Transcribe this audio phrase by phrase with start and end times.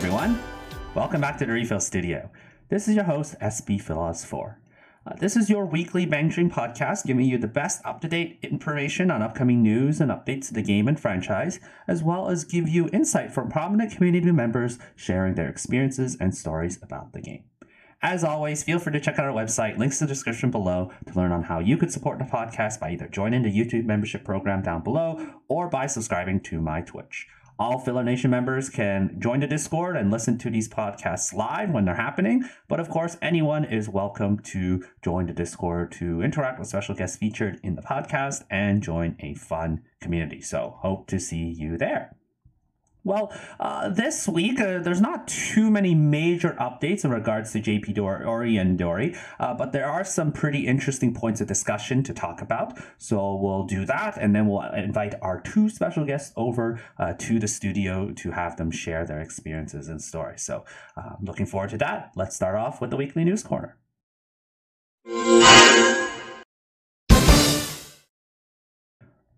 [0.00, 0.40] Everyone,
[0.94, 2.30] welcome back to the Refill Studio.
[2.70, 4.54] This is your host, SBphiloz4.
[5.06, 8.38] Uh, this is your weekly Bang Dream podcast, giving you the best up to date
[8.40, 12.66] information on upcoming news and updates to the game and franchise, as well as give
[12.66, 17.44] you insight from prominent community members sharing their experiences and stories about the game.
[18.00, 21.14] As always, feel free to check out our website, links in the description below, to
[21.14, 24.62] learn on how you could support the podcast by either joining the YouTube membership program
[24.62, 27.28] down below or by subscribing to my Twitch.
[27.60, 31.84] All Filler Nation members can join the Discord and listen to these podcasts live when
[31.84, 32.48] they're happening.
[32.68, 37.18] But of course, anyone is welcome to join the Discord to interact with special guests
[37.18, 40.40] featured in the podcast and join a fun community.
[40.40, 42.16] So, hope to see you there.
[43.02, 48.60] Well, uh, this week uh, there's not too many major updates in regards to JPdori
[48.60, 52.78] and Dory, uh, but there are some pretty interesting points of discussion to talk about.
[52.98, 57.38] So we'll do that, and then we'll invite our two special guests over uh, to
[57.38, 60.42] the studio to have them share their experiences and stories.
[60.42, 60.64] So
[60.96, 62.12] uh, looking forward to that.
[62.16, 63.76] Let's start off with the weekly news corner.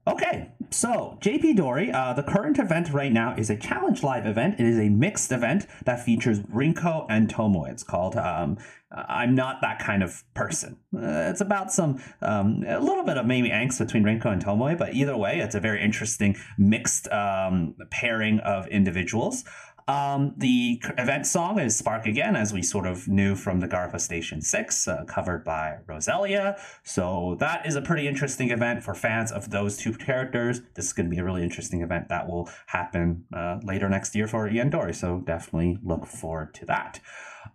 [0.05, 4.59] Okay, so JPdori, uh, the current event right now is a challenge live event.
[4.59, 7.71] It is a mixed event that features Rinko and Tomoe.
[7.71, 8.59] It's called um,
[8.91, 13.27] "I'm Not That Kind of Person." Uh, it's about some um, a little bit of
[13.27, 17.75] maybe angst between Rinko and Tomoe, but either way, it's a very interesting mixed um,
[17.91, 19.45] pairing of individuals.
[19.89, 24.01] Um, the event song is Spark Again, as we sort of knew from the Garupa
[24.01, 26.59] Station 6, uh, covered by Roselia.
[26.85, 30.61] So that is a pretty interesting event for fans of those two characters.
[30.75, 34.15] This is going to be a really interesting event that will happen uh, later next
[34.15, 34.95] year for ENdori.
[34.95, 37.01] So definitely look forward to that.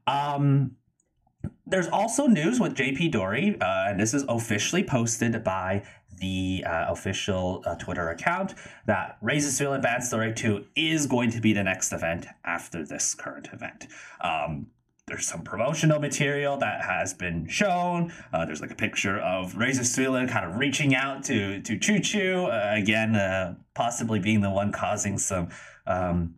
[0.06, 0.75] Um,
[1.66, 5.84] there's also news with JPdori, uh, and this is officially posted by
[6.19, 8.53] the uh, official uh, Twitter account
[8.85, 13.50] that Feel Advanced Story 2 is going to be the next event after this current
[13.53, 13.88] event.
[14.22, 14.67] Um,
[15.07, 18.11] there's some promotional material that has been shown.
[18.33, 21.79] Uh, there's like a picture of Raise A Suilen kind of reaching out to to
[21.79, 25.47] Choo Choo uh, again, uh, possibly being the one causing some
[25.85, 26.35] um,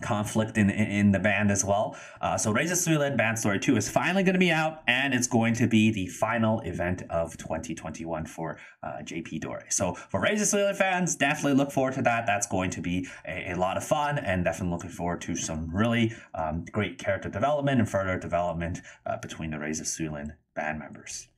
[0.00, 1.96] conflict in, in the band as well.
[2.20, 5.14] Uh, so Raise A Suilen Band Story 2 is finally going to be out and
[5.14, 9.72] it's going to be the final event of 2021 for uh, JPdori.
[9.72, 12.26] So for Raise A Suilen fans, definitely look forward to that.
[12.26, 15.74] That's going to be a, a lot of fun and definitely looking forward to some
[15.74, 20.78] really um, great character development and further development uh, between the Raise A Suilen band
[20.78, 21.29] members.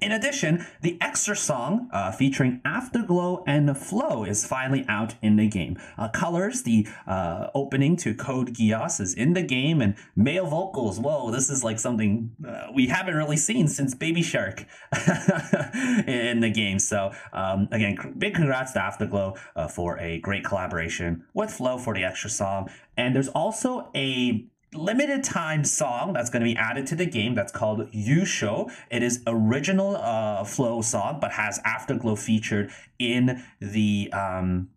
[0.00, 5.48] In addition, the extra song uh, featuring Afterglow and Flow is finally out in the
[5.48, 5.78] game.
[5.96, 11.00] Uh, Colors, the uh, opening to Code Geass, is in the game, and male vocals.
[11.00, 14.66] Whoa, this is like something uh, we haven't really seen since Baby Shark
[16.06, 16.78] in the game.
[16.78, 21.94] So, um, again, big congrats to Afterglow uh, for a great collaboration with Flow for
[21.94, 22.68] the extra song.
[22.98, 27.34] And there's also a limited time song that's going to be added to the game
[27.34, 34.10] that's called Yusho It is original uh, flow song, but has Afterglow featured in the
[34.12, 34.68] um,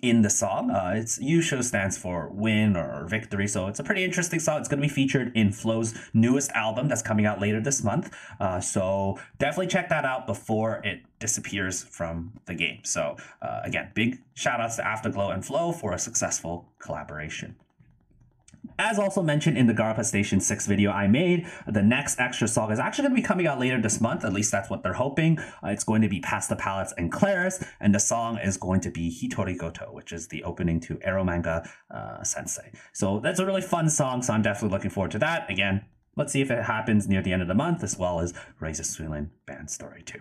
[0.00, 0.70] in the song.
[0.70, 4.58] Uh, it's Yusho stands for win or victory, so it's a pretty interesting song.
[4.58, 8.12] It's going to be featured in Flow's newest album that's coming out later this month.
[8.40, 12.80] Uh, so definitely check that out before it disappears from the game.
[12.82, 17.54] So uh, again, big shout outs to Afterglow and Flow for a successful collaboration.
[18.78, 22.70] As also mentioned in the Garupa Station 6 video I made, the next extra song
[22.70, 24.92] is actually going to be coming out later this month, at least that's what they're
[24.92, 25.38] hoping.
[25.38, 28.90] Uh, it's going to be Pastel Palettes and ClariS, and the song is going to
[28.90, 32.72] be Hitori Goto, which is the opening to Eromanga uh, Sensei.
[32.92, 35.50] So that's a really fun song, so I'm definitely looking forward to that.
[35.50, 35.84] Again,
[36.16, 38.78] let's see if it happens near the end of the month, as well as Raise
[38.78, 40.20] Razor Suilin Band Story 2.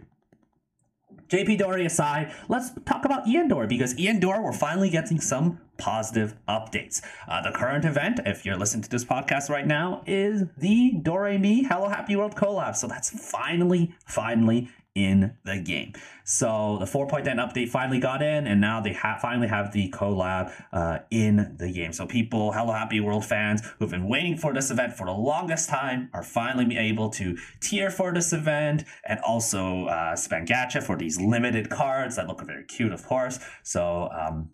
[1.32, 7.02] JPdori aside, let's talk about ENdori because ENdori, we're finally getting some positive updates.
[7.26, 11.66] Uh, the current event, if you're listening to this podcast right now, is the Doremi
[11.66, 12.76] Hello Happy World collab.
[12.76, 15.94] So that's finally, finally in the game.
[16.26, 20.52] So the 4.10 update finally got in, and now they ha- finally have the collab
[20.74, 21.94] uh, in the game.
[21.94, 25.70] So people, Hello Happy World fans who've been waiting for this event for the longest
[25.70, 30.98] time are finally able to tier for this event and also uh, spend gacha for
[30.98, 33.40] these limited cards that look very cute, of course.
[33.64, 34.50] So, um,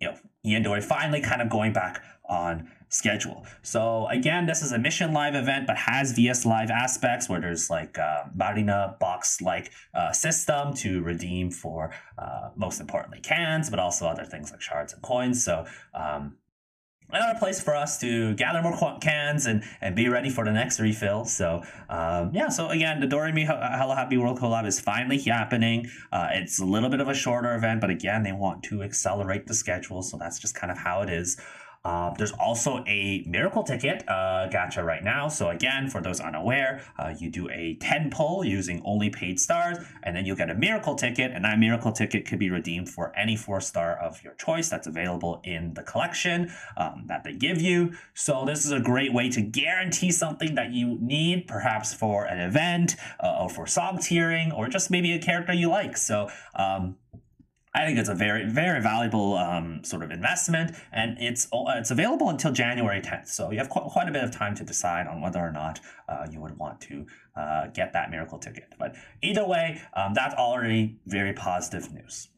[0.00, 3.46] you know, ENdori finally kind of going back on schedule.
[3.62, 7.70] So again, this is a mission live event, but has VS Live aspects where there's
[7.70, 13.78] like a Marina box like uh, system to redeem for uh, most importantly cans, but
[13.78, 15.42] also other things like shards and coins.
[15.42, 16.36] So um,
[17.08, 20.78] another place for us to gather more cans and, and be ready for the next
[20.78, 21.24] refill.
[21.24, 25.88] So um, yeah, so again, the Doremi Hello Happy World collab is finally happening.
[26.12, 29.46] Uh, it's a little bit of a shorter event, but again, they want to accelerate
[29.46, 31.40] the schedule, so that's just kind of how it is.
[31.84, 35.28] Uh, there's also a miracle ticket uh, gacha right now.
[35.28, 39.78] So again, for those unaware, uh, you do a 10 pull using only paid stars,
[40.04, 43.12] and then you'll get a miracle ticket, and that miracle ticket could be redeemed for
[43.16, 47.60] any four star of your choice that's available in the collection um, that they give
[47.60, 47.92] you.
[48.14, 52.38] So this is a great way to guarantee something that you need, perhaps for an
[52.38, 55.96] event uh, or for song tiering, or just maybe a character you like.
[55.96, 56.96] So um,
[57.74, 62.28] I think it's a very, very valuable um, sort of investment, and it's it's available
[62.28, 63.28] until January 10th.
[63.28, 65.80] So you have qu- quite a bit of time to decide on whether or not
[66.06, 68.74] uh, you would want to uh, get that miracle ticket.
[68.78, 72.28] But either way, um, that's already very positive news.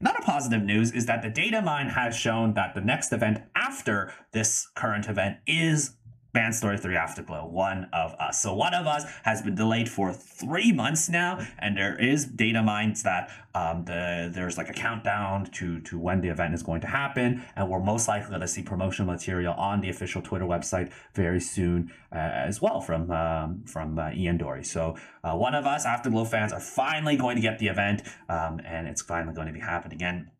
[0.00, 4.12] Another positive news is that the data mine has shown that the next event after
[4.32, 5.96] this current event is
[6.34, 8.42] Band Story 3 Afterglow, one of us.
[8.42, 12.60] So one of us has been delayed for three months now, and there is data
[12.60, 16.80] mines that um, the there's like a countdown to to when the event is going
[16.80, 20.44] to happen, and we're most likely going to see promotional material on the official Twitter
[20.44, 24.66] website very soon uh, as well from um, from uh, ENdori.
[24.66, 28.60] So uh, one of us Afterglow fans are finally going to get the event, um,
[28.66, 30.30] and it's finally going to be happening again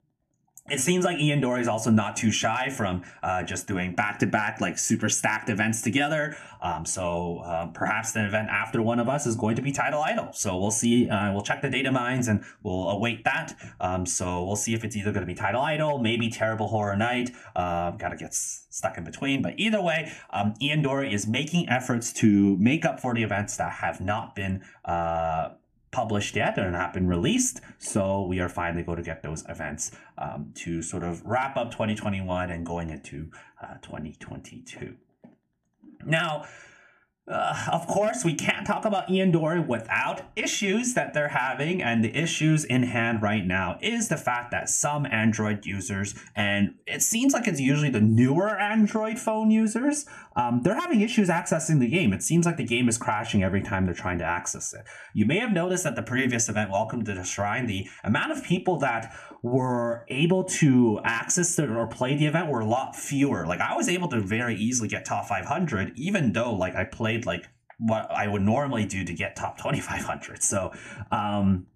[0.70, 4.26] it seems like ENdori is also not too shy from uh, just doing back to
[4.26, 6.36] back, like super stacked events together.
[6.62, 10.00] Um, so uh, perhaps the event after one of us is going to be Title
[10.00, 10.30] Idol.
[10.32, 11.10] So we'll see.
[11.10, 13.54] Uh, we'll check the data mines and we'll await that.
[13.78, 16.96] Um, so we'll see if it's either going to be Title Idol, maybe Terrible Horror
[16.96, 17.30] Night.
[17.54, 19.42] Uh, gotta get stuck in between.
[19.42, 23.70] But either way, um, ENdori is making efforts to make up for the events that
[23.70, 25.50] have not been uh,
[25.94, 27.60] published yet or not been released.
[27.78, 31.70] So we are finally going to get those events um, to sort of wrap up
[31.70, 33.30] 2021 and going into
[33.62, 34.96] uh, 2022.
[36.04, 36.46] Now,
[37.26, 42.14] uh, of course, we can't talk about ENdori without issues that they're having, and the
[42.14, 47.32] issues in hand right now is the fact that some Android users, and it seems
[47.32, 50.04] like it's usually the newer Android phone users,
[50.36, 52.12] um, they're having issues accessing the game.
[52.12, 54.84] It seems like the game is crashing every time they're trying to access it.
[55.14, 58.44] You may have noticed at the previous event, Welcome to the Shrine, the amount of
[58.44, 63.46] people that were able to access it or play the event were a lot fewer.
[63.46, 67.26] Like I was able to very easily get top 500, even though like I played
[67.26, 67.46] like
[67.78, 70.42] what I would normally do to get top 2500.
[70.42, 70.72] So,
[71.12, 71.66] um,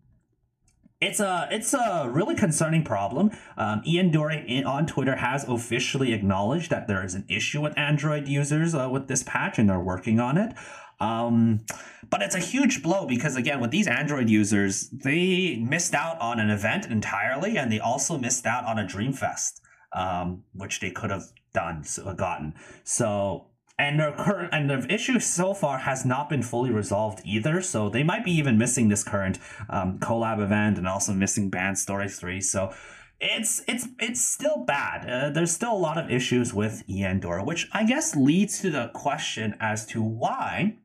[1.00, 3.30] it's a it's a really concerning problem.
[3.56, 8.26] Um, ENdori in, on Twitter has officially acknowledged that there is an issue with Android
[8.26, 10.54] users uh, with this patch, and they're working on it.
[11.00, 11.64] Um,
[12.10, 16.40] but it's a huge blow because again, with these Android users, they missed out on
[16.40, 19.60] an event entirely, and they also missed out on a Dreamfest,
[19.92, 22.54] um, which they could have done so, gotten.
[22.84, 23.46] So
[23.78, 27.62] and their current and the issue so far has not been fully resolved either.
[27.62, 29.38] So they might be even missing this current
[29.70, 32.40] um, collab event and also missing Band Story Three.
[32.40, 32.72] So
[33.20, 35.08] it's it's it's still bad.
[35.08, 38.90] Uh, there's still a lot of issues with ENdori, which I guess leads to the
[38.94, 40.76] question as to why.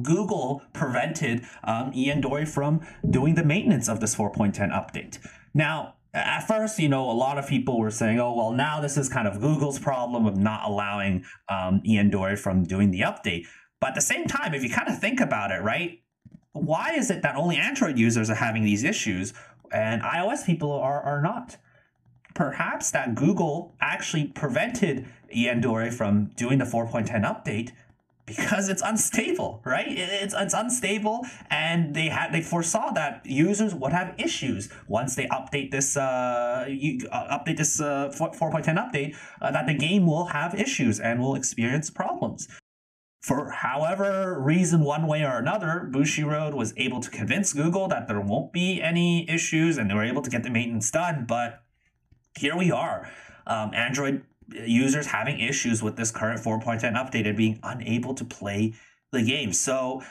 [0.00, 5.18] Google prevented um, ENdori from doing the maintenance of this 4.10 update.
[5.52, 8.96] Now, at first, you know, a lot of people were saying, oh, well, now this
[8.96, 13.46] is kind of Google's problem of not allowing um, ENdori from doing the update.
[13.80, 16.02] But at the same time, if you kind of think about it, right,
[16.52, 19.32] why is it that only Android users are having these issues
[19.72, 21.56] and iOS people are, are not?
[22.34, 27.72] Perhaps that Google actually prevented ENdori from doing the 4.10 update
[28.26, 29.88] because it's unstable, right?
[29.88, 35.26] It's it's unstable, and they had they foresaw that users would have issues once they
[35.26, 39.74] update this uh, you, uh update this uh, four point ten update uh, that the
[39.74, 42.48] game will have issues and will experience problems.
[43.22, 48.20] For however reason, one way or another, Bushiroad was able to convince Google that there
[48.20, 51.24] won't be any issues, and they were able to get the maintenance done.
[51.26, 51.62] But
[52.36, 53.10] here we are.
[53.46, 58.74] Um, Android users having issues with this current 4.10 update and being unable to play
[59.12, 59.52] the game.
[59.52, 60.02] So,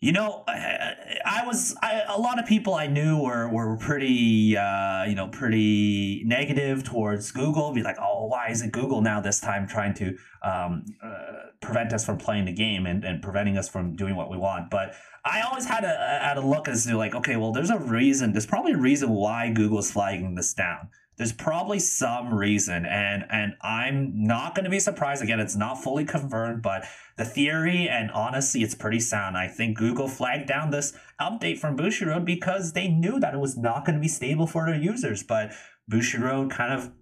[0.00, 4.56] you know, I, I was I, a lot of people I knew were were pretty
[4.56, 7.72] uh, you know pretty negative towards Google.
[7.72, 11.92] Be like, oh, why is it Google now this time trying to um, uh, prevent
[11.92, 14.70] us from playing the game and, and preventing us from doing what we want?
[14.70, 17.78] But I always had a had a look as to like, okay, well, there's a
[17.78, 18.30] reason.
[18.30, 23.54] There's probably a reason why Google's flagging this down there's probably some reason and and
[23.60, 25.22] i'm not going to be surprised.
[25.22, 29.36] Again it's not fully confirmed but the theory and honestly it's pretty sound.
[29.36, 33.56] I think google flagged down this update from bushiroad because they knew that it was
[33.58, 35.52] not going to be stable for their users but
[35.90, 36.92] bushiroad kind of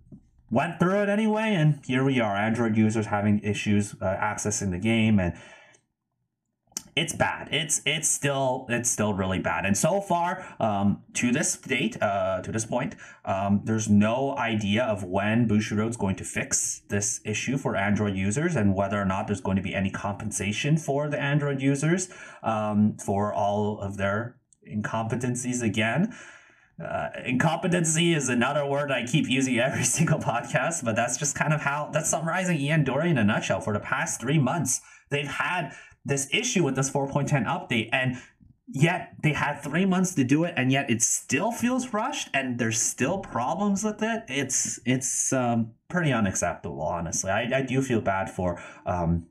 [0.50, 4.78] went through it anyway and here we are android users having issues uh, accessing the
[4.78, 5.34] game and
[6.96, 7.48] it's bad.
[7.52, 9.66] It's it's still it's still really bad.
[9.66, 14.82] And so far, um, to this date, uh, to this point, um, there's no idea
[14.82, 19.26] of when Bushiroad's going to fix this issue for Android users and whether or not
[19.26, 22.08] there's going to be any compensation for the Android users
[22.42, 24.36] um, for all of their
[24.66, 26.14] incompetencies again.
[26.82, 31.52] Uh, incompetency is another word I keep using every single podcast, but that's just kind
[31.52, 33.60] of how that's summarizing ENdori in a nutshell.
[33.60, 35.74] For the past three months, they've had
[36.06, 38.16] this issue with this 4.10 update, and
[38.68, 42.58] yet they had three months to do it, and yet it still feels rushed, and
[42.58, 44.24] there's still problems with it.
[44.28, 47.30] It's it's um, pretty unacceptable, honestly.
[47.30, 49.26] I, I do feel bad for um,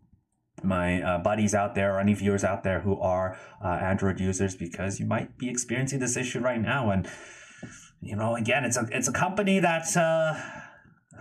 [0.63, 4.55] my uh, buddies out there or any viewers out there who are uh, Android users
[4.55, 6.91] because you might be experiencing this issue right now.
[6.91, 7.07] And
[8.01, 10.35] you know, again, it's a it's a company that uh,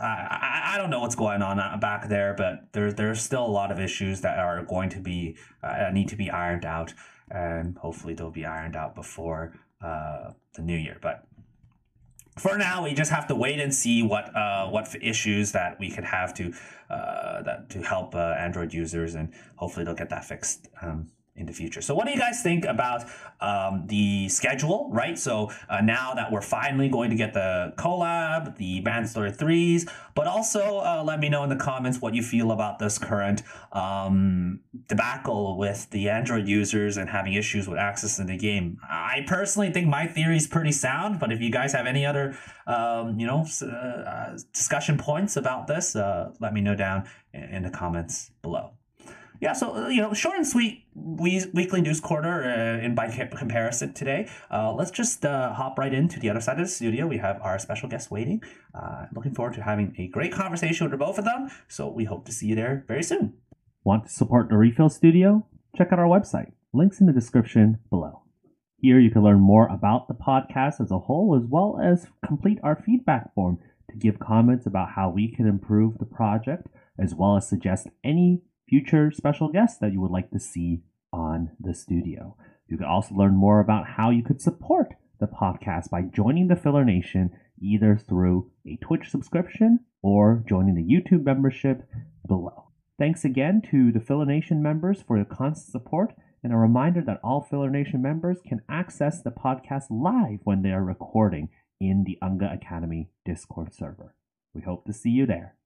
[0.00, 3.48] I I don't know what's going on uh, back there, but there's there's still a
[3.48, 6.94] lot of issues that are going to be uh, need to be ironed out,
[7.30, 10.98] and hopefully they'll be ironed out before uh, the new year.
[11.00, 11.26] But
[12.38, 15.90] for now, we just have to wait and see what uh, what issues that we
[15.90, 16.52] could have to
[16.90, 21.46] uh, that to help uh, Android users, and hopefully they'll get that fixed um, in
[21.46, 21.82] the future.
[21.82, 23.04] So, what do you guys think about
[23.40, 24.88] um, the schedule?
[24.92, 25.18] Right.
[25.18, 30.28] So uh, now that we're finally going to get the collab, the Bandstory threes, but
[30.28, 34.60] also uh, let me know in the comments what you feel about this current um,
[34.86, 38.78] debacle with the Android users and having issues with access in the game.
[38.88, 42.36] I personally think my theory is pretty sound, but if you guys have any other
[42.68, 47.70] um, you know uh, discussion points about this, uh, let me know down in the
[47.70, 48.70] comments below
[49.44, 53.10] yeah, so uh, you know, short and sweet we, weekly news quarter uh, in by
[53.10, 54.26] comparison today.
[54.50, 57.06] Uh, let's just uh, hop right into the other side of the studio.
[57.06, 58.42] We have our special guest waiting.
[58.74, 61.50] Uh, looking forward to having a great conversation with both of them.
[61.68, 63.34] So we hope to see you there very soon.
[63.84, 65.46] Want to support the Refill Studio?
[65.76, 66.52] Check out our website.
[66.72, 68.22] Links in the description below.
[68.78, 72.60] Here you can learn more about the podcast as a whole, as well as complete
[72.62, 73.58] our feedback form
[73.90, 78.40] to give comments about how we can improve the project, as well as suggest any
[78.68, 82.37] future special guests that you would like to see on the studio.
[82.68, 86.56] You can also learn more about how you could support the podcast by joining the
[86.56, 87.30] Filler Nation
[87.61, 91.88] either through a Twitch subscription or joining the YouTube membership
[92.26, 92.71] below.
[92.99, 97.21] Thanks again to the Filler Nation members for your constant support, and a reminder that
[97.25, 101.49] all Filler Nation members can access the podcast live when they are recording
[101.80, 104.14] in the Unga Academy Discord server.
[104.52, 105.56] We hope to see you there.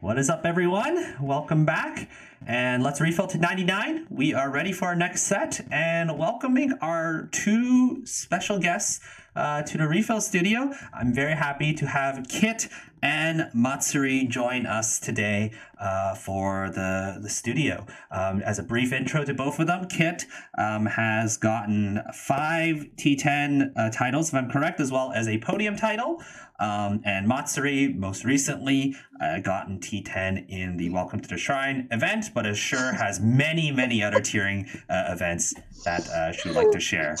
[0.00, 1.16] What is up, everyone?
[1.20, 2.08] Welcome back.
[2.46, 4.06] And let's refill to 99.
[4.08, 9.00] We are ready for our next set and welcoming our two special guests
[9.36, 10.72] uh, to the refill studio.
[10.92, 12.68] I'm very happy to have Kit
[13.02, 17.86] and Matsuri join us today uh, for the, the studio.
[18.10, 20.26] Um, as a brief intro to both of them, Kit
[20.58, 25.76] um, has gotten five T10 uh, titles, if I'm correct, as well as a podium
[25.76, 26.22] title.
[26.58, 32.26] Um, and Matsuri, most recently, uh, gotten T10 in the Welcome to the Shrine event,
[32.34, 36.70] but as sure has many, many other tiering uh, events that uh, she would like
[36.72, 37.16] to share.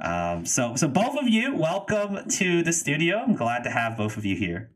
[0.00, 3.18] Um, so, so both of you, welcome to the studio.
[3.18, 4.70] I'm glad to have both of you here.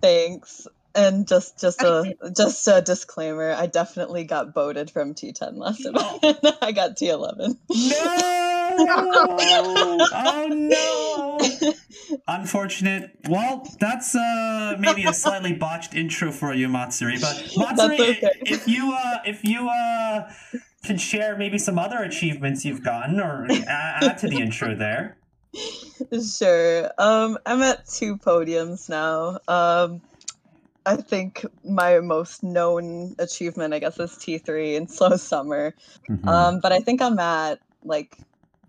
[0.00, 0.66] Thanks.
[0.96, 6.38] And just just a just a disclaimer, I definitely got voted from T10 last event.
[6.62, 7.56] I got T11.
[7.68, 8.44] No!
[10.14, 11.40] oh no!
[12.28, 13.10] Unfortunate.
[13.28, 17.18] Well, that's uh maybe a slightly botched intro for you, Matsuri.
[17.20, 18.30] But Matsuri, okay.
[18.42, 20.30] if you uh if you uh
[20.84, 25.16] can share maybe some other achievements you've gotten or add to the intro there.
[26.36, 26.90] Sure.
[26.98, 29.38] Um, I'm at two podiums now.
[29.46, 30.02] Um,
[30.84, 35.74] I think my most known achievement, I guess, is T3 in Slow Summer.
[36.08, 36.28] Mm-hmm.
[36.28, 38.18] Um, but I think I'm at like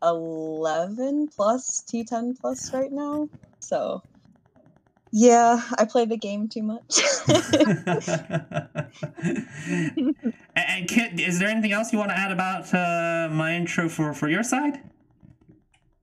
[0.04, 3.28] 11 plus T10 plus right now.
[3.60, 4.04] So,
[5.18, 7.00] yeah, I play the game too much.
[10.58, 14.14] and Kit, is there anything else you want to add about uh, my intro for,
[14.14, 14.82] for your side?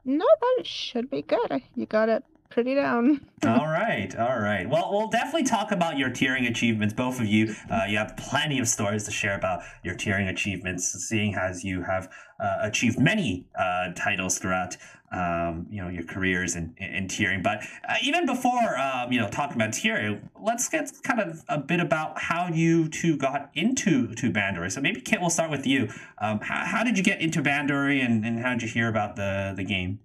[0.07, 1.61] No, that should be good.
[1.75, 3.21] You got it pretty down.
[3.47, 4.69] all right, all right.
[4.69, 6.95] Well, we'll definitely talk about your tiering achievements.
[6.95, 10.87] Both of you, uh, you have plenty of stories to share about your tiering achievements,
[11.09, 14.77] seeing as you have uh, achieved many uh, titles throughout.
[15.15, 19.29] Um, you know your careers in, in, tiering, but uh, even before um, you know
[19.29, 24.15] talking about tiering, let's get kind of a bit about how you two got into
[24.15, 24.73] to Bandori.
[24.73, 25.91] So maybe Kit, we'll start with you.
[26.17, 29.17] Um, how, how did you get into Bandori, and, and how did you hear about
[29.17, 30.01] the the game?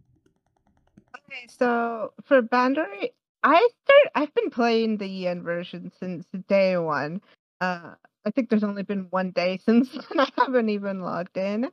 [1.37, 3.11] Okay, so for Bandori,
[3.43, 4.11] I start.
[4.15, 7.21] I've been playing the EN version since day one.
[7.61, 7.93] Uh,
[8.25, 10.19] I think there's only been one day since then.
[10.19, 11.69] I haven't even logged in.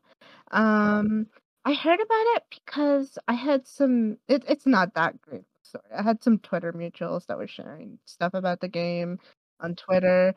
[0.51, 1.27] Um,
[1.65, 4.19] I heard about it because I had some.
[4.29, 5.85] It, it's not that great Sorry.
[5.97, 9.19] I had some Twitter mutuals that were sharing stuff about the game
[9.61, 10.35] on Twitter,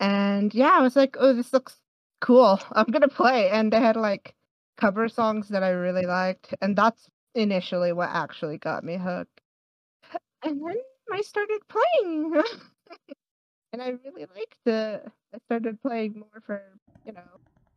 [0.00, 1.76] and yeah, I was like, "Oh, this looks
[2.20, 2.60] cool.
[2.72, 4.34] I'm gonna play." And they had like
[4.76, 9.40] cover songs that I really liked, and that's initially what actually got me hooked.
[10.42, 10.76] And then
[11.12, 12.42] I started playing,
[13.72, 15.08] and I really liked it.
[15.34, 16.62] I started playing more for
[17.06, 17.22] you know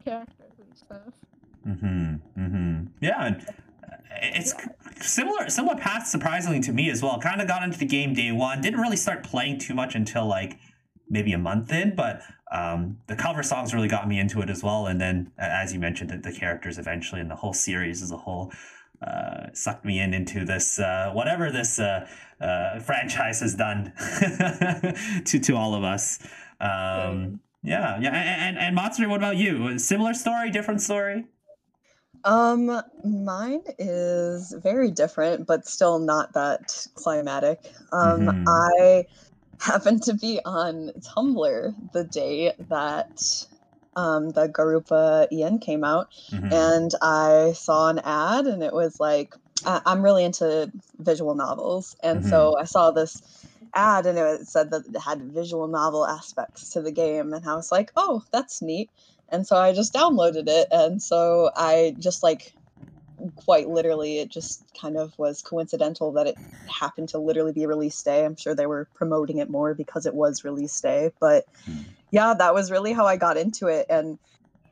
[0.04, 1.14] characters and stuff.
[1.66, 2.16] Mm-hmm.
[2.40, 2.86] Mm-hmm.
[3.02, 4.54] Yeah, and uh, it's
[5.00, 7.20] similar similar path surprisingly to me as well.
[7.20, 8.62] Kind of got into the game day one.
[8.62, 10.60] Didn't really start playing too much until like
[11.10, 12.22] maybe a month in, but
[12.52, 14.88] um, the cover songs really got me into it as well.
[14.88, 18.18] And then, as you mentioned, the, the characters eventually and the whole series as a
[18.18, 18.52] whole
[19.02, 22.08] uh, sucked me in into this uh, whatever this uh,
[22.42, 23.94] uh franchise has done
[25.26, 26.20] to to all of us.
[26.60, 28.10] Um, yeah, yeah.
[28.10, 29.78] And and, and Matsuri, what about you?
[29.78, 31.26] Similar story, different story?
[32.24, 37.60] Um, mine is very different, but still not that climatic.
[37.92, 38.44] Um, mm-hmm.
[38.48, 39.06] I
[39.60, 43.46] happened to be on Tumblr the day that
[43.98, 46.54] um, the Garupa EN came out, mm-hmm.
[46.54, 49.34] and I saw an ad, and it was like,
[49.66, 52.30] I- am really into visual novels, and mm-hmm.
[52.30, 53.22] so I saw this
[53.74, 57.56] ad, and it said that it had visual novel aspects to the game, and I
[57.56, 58.92] was like, oh, that's neat.
[59.30, 62.54] And so I just downloaded it, and so I just like
[63.36, 66.36] quite literally it just kind of was coincidental that it
[66.68, 70.14] happened to literally be release day i'm sure they were promoting it more because it
[70.14, 71.84] was release day but mm.
[72.12, 74.18] Yeah that was really how i got into it and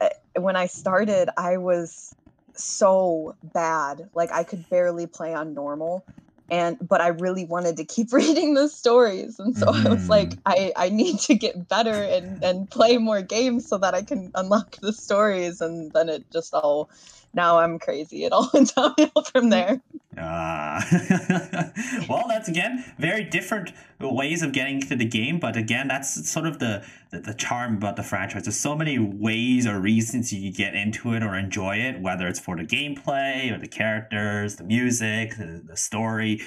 [0.01, 2.15] eh, when i started i was
[2.53, 6.05] so bad like i could barely play on normal
[6.49, 9.85] and but i really wanted to keep reading the stories and so mm.
[9.85, 10.41] i was like mm.
[10.45, 14.31] i i need to get better and and play more games so that i can
[14.35, 16.89] unlock the stories and then it just all
[17.35, 18.23] now I'm crazy.
[18.23, 19.81] It all went downhill from there.
[20.17, 20.81] Uh,
[22.09, 26.45] well, that's again very different ways of getting to the game, but again, that's sort
[26.45, 28.43] of the, the, the charm about the franchise.
[28.43, 32.39] There's so many ways or reasons you get into it or enjoy it, whether it's
[32.39, 36.41] for the gameplay or the characters, the music, the, the story,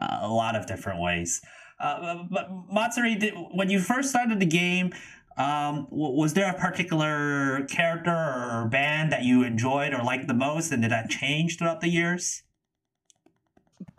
[0.00, 1.42] uh, a lot of different ways.
[1.78, 3.18] Uh, but Matsuri,
[3.52, 4.92] when you first started the game,
[5.40, 10.70] um, was there a particular character or band that you enjoyed or liked the most,
[10.70, 12.42] and did that change throughout the years?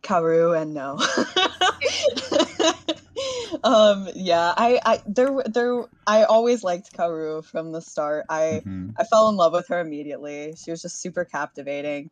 [0.04, 1.00] Kaoru and no.
[3.64, 8.26] um, yeah, I, I, there, there, I always liked Kaoru from the start.
[8.30, 8.92] I, mm-hmm.
[8.98, 10.54] I fell in love with her immediately.
[10.64, 12.12] She was just super captivating.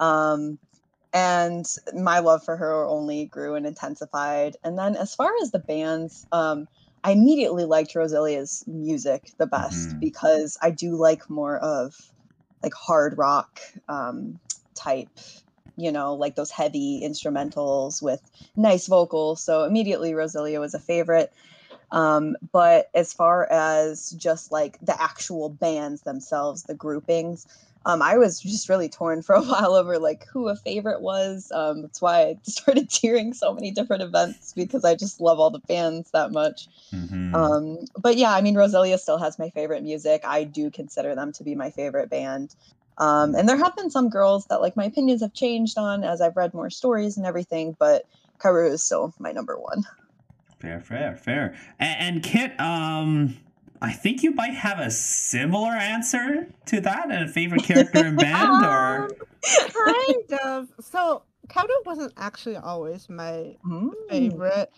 [0.00, 0.58] Um,
[1.12, 4.56] and my love for her only grew and intensified.
[4.64, 6.66] And then as far as the bands, um,
[7.04, 10.00] I immediately liked Roselia's music the best mm-hmm.
[10.00, 11.94] because I do like more of
[12.62, 14.40] like hard rock um,
[14.74, 15.10] type,
[15.76, 18.22] you know, like those heavy instrumentals with
[18.56, 19.42] nice vocals.
[19.42, 21.30] So immediately Roselia was a favorite.
[21.92, 27.46] Um, but as far as just like the actual bands themselves, the groupings,
[27.86, 31.50] um, I was just really torn for a while over like who a favorite was.
[31.52, 35.50] Um, that's why I started cheering so many different events because I just love all
[35.50, 36.68] the bands that much.
[36.92, 37.34] Mm-hmm.
[37.34, 40.22] Um, but yeah, I mean, Roselia still has my favorite music.
[40.24, 42.54] I do consider them to be my favorite band.
[42.98, 46.20] Um, and there have been some girls that like my opinions have changed on as
[46.20, 48.04] I've read more stories and everything, but
[48.38, 49.84] Kaoru is still my number one.
[50.60, 51.56] Fair, fair, fair.
[51.78, 53.36] And, and Kit, um,
[53.84, 58.16] I think you might have a similar answer to that, and a favorite character in
[58.16, 59.10] band, or
[59.74, 60.68] kind of.
[60.80, 63.90] So Kaoru wasn't actually always my mm.
[64.08, 64.70] favorite.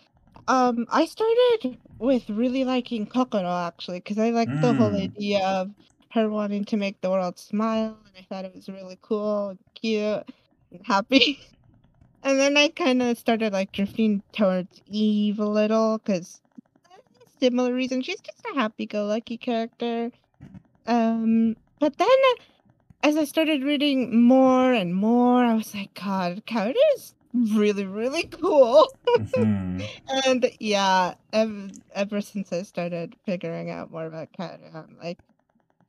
[0.49, 4.61] Um, I started with really liking Kokoro actually, because I liked mm.
[4.61, 5.03] the whole mm.
[5.03, 5.71] idea of
[6.11, 9.59] her wanting to make the world smile, and I thought it was really cool, and
[9.73, 10.29] cute,
[10.71, 11.39] and happy.
[12.23, 16.41] and then I kind of started like drifting towards Eve a little, because
[17.39, 18.01] similar reason.
[18.01, 20.11] She's just a happy-go-lucky character.
[20.85, 22.07] Um, but then
[23.03, 28.23] as I started reading more and more, I was like, God, Kaoru is really, really
[28.23, 28.87] cool.
[29.07, 29.81] Mm-hmm.
[30.25, 35.19] and yeah, ever, ever since I started figuring out more about Kaoru, I'm like,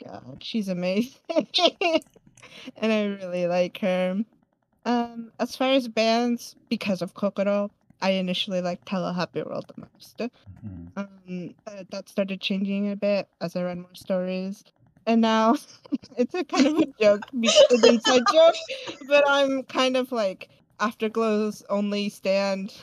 [0.05, 1.21] God, she's amazing.
[2.77, 4.23] and I really like her.
[4.85, 9.83] Um, as far as bands, because of Kokoro, I initially liked Hello Happy World the
[9.83, 10.19] most.
[10.19, 10.99] Mm-hmm.
[10.99, 11.55] Um,
[11.91, 14.65] that started changing a bit as I read more stories.
[15.07, 15.57] And now
[16.17, 18.55] it's a kind of a joke, an inside joke,
[19.09, 20.49] but I'm kind of like
[20.81, 22.75] Afterglow's only stand.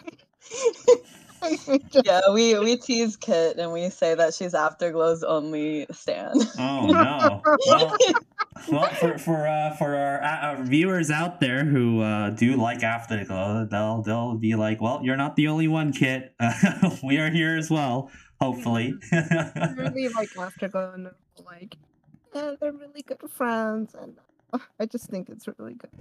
[2.06, 6.34] yeah, we we tease Kit and we say that she's Afterglow's only stan.
[6.58, 7.42] Oh no!
[7.68, 7.98] Well,
[8.72, 12.84] well for for uh, for our, uh, our, viewers out there who uh, do like
[12.84, 16.34] Afterglow, they'll they'll be like, "Well, you're not the only one, Kit.
[17.04, 18.12] we are here as well.
[18.42, 21.10] Hopefully." I really like Afterglow, and
[21.46, 21.78] like,
[22.34, 24.16] yeah, they're really good friends, and
[24.80, 25.92] I just think it's really good.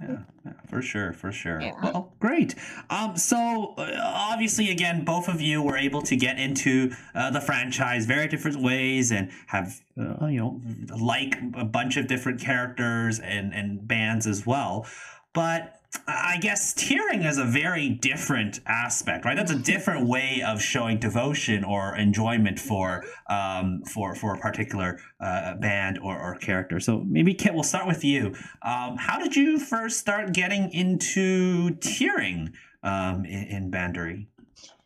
[0.00, 1.60] Yeah, yeah, for sure, for sure.
[1.60, 1.72] Yeah.
[1.82, 2.54] Well, great.
[2.88, 7.40] Um, so uh, obviously, again, both of you were able to get into uh, the
[7.40, 10.60] franchise very different ways and have uh, you know
[10.96, 14.86] like a bunch of different characters and and bands as well.
[15.32, 19.36] But I guess tiering is a very different aspect, right?
[19.36, 25.00] That's a different way of showing devotion or enjoyment for um, for for a particular
[25.18, 26.78] uh, band or, or character.
[26.78, 28.34] So maybe Kit, we'll start with you.
[28.62, 34.26] Um, how did you first start getting into tiering um, in, in Bandori?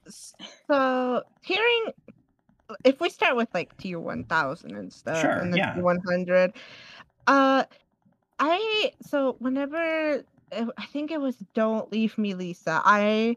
[0.06, 1.92] So tiering,
[2.84, 5.78] if we start with like tier one thousand and stuff, sure, and then yeah.
[5.78, 6.52] one hundred,
[7.26, 7.64] uh,
[8.38, 13.36] I so whenever I think it was "Don't Leave Me, Lisa." I,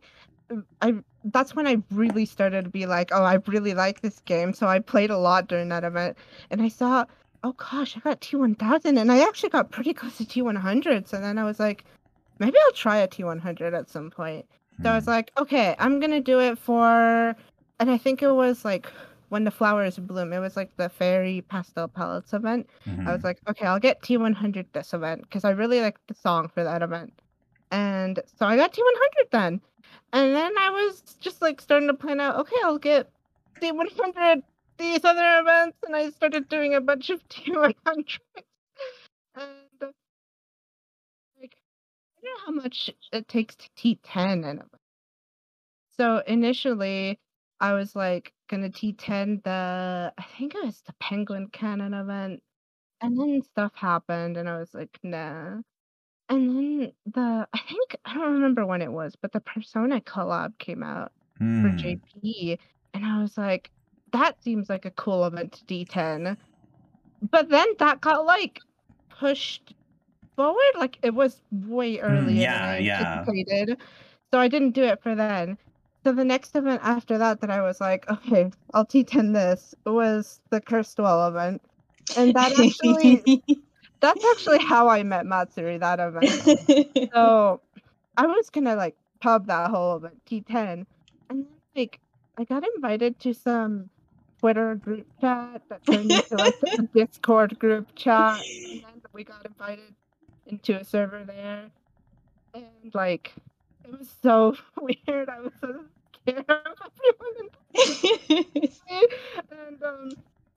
[0.81, 4.53] I that's when I really started to be like, oh, I really like this game.
[4.53, 6.17] So I played a lot during that event,
[6.51, 7.05] and I saw,
[7.43, 11.07] oh gosh, I got T1000, and I actually got pretty close to T100.
[11.07, 11.85] So then I was like,
[12.39, 14.45] maybe I'll try a T100 at some point.
[14.83, 15.11] So I was hmm.
[15.11, 17.35] like, okay, I'm gonna do it for,
[17.79, 18.91] and I think it was like
[19.29, 20.33] when the flowers bloom.
[20.33, 22.69] It was like the fairy pastel palettes event.
[22.87, 23.07] Mm-hmm.
[23.07, 26.49] I was like, okay, I'll get T100 this event because I really liked the song
[26.53, 27.13] for that event.
[27.71, 29.61] And so I got T100 then.
[30.13, 33.09] And then I was just like starting to plan out, okay, I'll get
[33.61, 34.43] T100
[34.77, 35.77] these other events.
[35.85, 38.19] And I started doing a bunch of T100s.
[39.35, 39.45] and
[41.39, 41.55] like,
[42.17, 44.61] I don't know how much it takes to T10 and
[45.97, 47.19] so initially
[47.65, 52.43] I was like gonna T10 the I think it was the Penguin Canon event.
[53.01, 55.61] And then stuff happened and I was like, nah.
[56.29, 60.55] And then the I think I don't remember when it was, but the Persona collab
[60.59, 61.63] came out mm.
[61.63, 61.77] for hmm.
[61.77, 62.59] JP.
[62.93, 63.71] And I was like,
[64.13, 66.37] that seems like a cool event to D10.
[67.31, 68.59] But then that got like
[69.09, 69.73] pushed
[70.35, 70.75] forward.
[70.77, 73.19] Like it was way hmm, earlier yeah, than I yeah.
[73.21, 73.77] anticipated.
[74.31, 75.57] So I didn't do it for then.
[76.05, 80.39] So the next event after that that I was like, okay, I'll T10 this was
[80.51, 81.63] the Cursed Well event.
[82.15, 83.41] And that actually
[84.01, 87.09] that's actually how I met Matsuri that event.
[87.11, 87.59] so
[88.17, 90.85] I was gonna like pub that whole event T10.
[91.31, 91.99] And like
[92.37, 93.89] I got invited to some
[94.37, 98.41] Twitter group chat that turned into like a Discord group chat.
[98.45, 99.95] And then we got invited
[100.45, 101.71] into a server there.
[102.53, 103.33] And like
[103.85, 105.29] it was so weird.
[105.29, 105.83] I was so
[106.21, 106.61] scared of
[107.09, 107.49] everyone.
[109.51, 110.09] and um,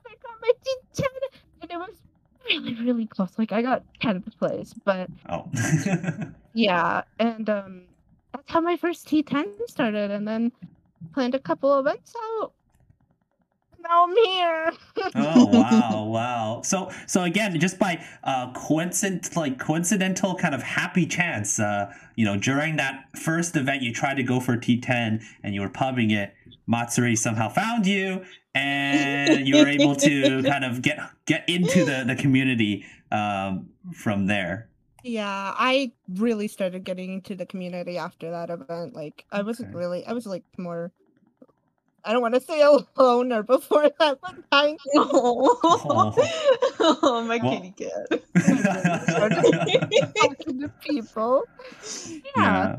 [0.06, 1.04] I got my D10,
[1.62, 1.96] and it was
[2.48, 3.30] really, really close.
[3.38, 5.48] Like I got 10th place, but oh,
[6.54, 7.02] yeah.
[7.18, 7.82] And um,
[8.32, 10.52] that's how my first T10 started, and then
[11.12, 12.52] planned a couple events out now
[13.88, 14.72] I'm here.
[15.14, 16.62] oh wow, wow.
[16.62, 22.24] So so again, just by uh coincident like coincidental kind of happy chance, uh, you
[22.24, 26.10] know, during that first event you tried to go for T10 and you were pubbing
[26.10, 26.34] it,
[26.66, 28.24] Matsuri somehow found you
[28.54, 34.26] and you were able to kind of get get into the, the community um from
[34.26, 34.68] there.
[35.04, 38.94] Yeah, I really started getting into the community after that event.
[38.94, 39.78] Like I wasn't okay.
[39.78, 40.92] really I was like more
[42.04, 45.04] I don't want to say alone or before that, but thank you.
[45.12, 46.14] Oh,
[46.80, 48.22] oh my well, kitty cat.
[50.16, 51.44] Talking to people.
[52.12, 52.22] yeah.
[52.36, 52.76] yeah.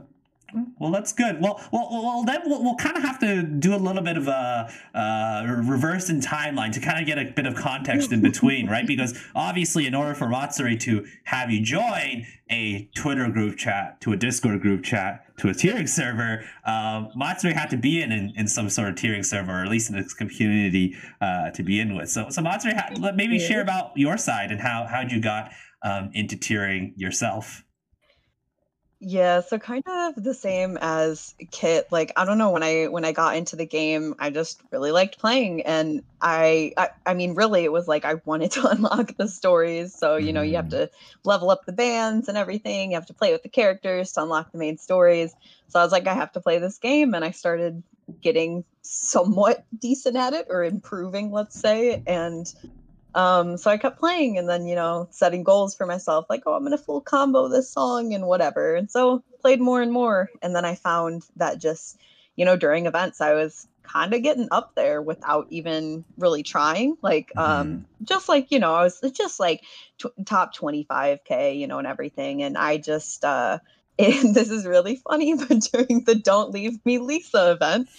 [0.79, 1.41] Well, that's good.
[1.41, 4.27] Well, well, well then we'll, we'll kind of have to do a little bit of
[4.27, 8.67] a uh, reverse in timeline to kind of get a bit of context in between,
[8.67, 8.87] right?
[8.87, 14.11] Because obviously, in order for Matsuri to have you join a Twitter group chat, to
[14.11, 18.33] a Discord group chat, to a tiering server, um, Matsuri had to be in, in,
[18.35, 21.79] in some sort of tiering server, or at least in this community uh, to be
[21.79, 22.09] in with.
[22.09, 22.73] So, so Matsuri,
[23.15, 25.51] maybe share about your side and how how you got
[25.83, 27.63] um, into tiering yourself.
[29.01, 31.87] Yeah, so kind of the same as Kit.
[31.89, 34.91] Like I don't know when I when I got into the game, I just really
[34.91, 39.15] liked playing, and I I, I mean really it was like I wanted to unlock
[39.15, 39.95] the stories.
[39.95, 40.71] So you know you have mm.
[40.71, 40.89] to
[41.23, 42.91] level up the bands and everything.
[42.91, 45.33] You have to play with the characters to unlock the main stories.
[45.69, 47.81] So I was like I have to play this game, and I started
[48.21, 52.53] getting somewhat decent at it or improving, let's say, and
[53.19, 56.53] um, so I kept playing and then, you know, setting goals for myself, like, oh,
[56.53, 58.75] I'm gonna full combo this song and whatever.
[58.75, 60.29] And so played more and more.
[60.41, 61.99] And then I found that just,
[62.37, 66.95] you know, during events, I was kind of getting up there without even really trying.
[67.01, 68.05] Like, um, mm-hmm.
[68.05, 69.65] just like, you know, I was just like
[69.97, 72.41] t- top 25K, you know, and everything.
[72.41, 73.59] And I just, uh,
[73.99, 77.89] and this is really funny, but during the Don't Leave Me Lisa event,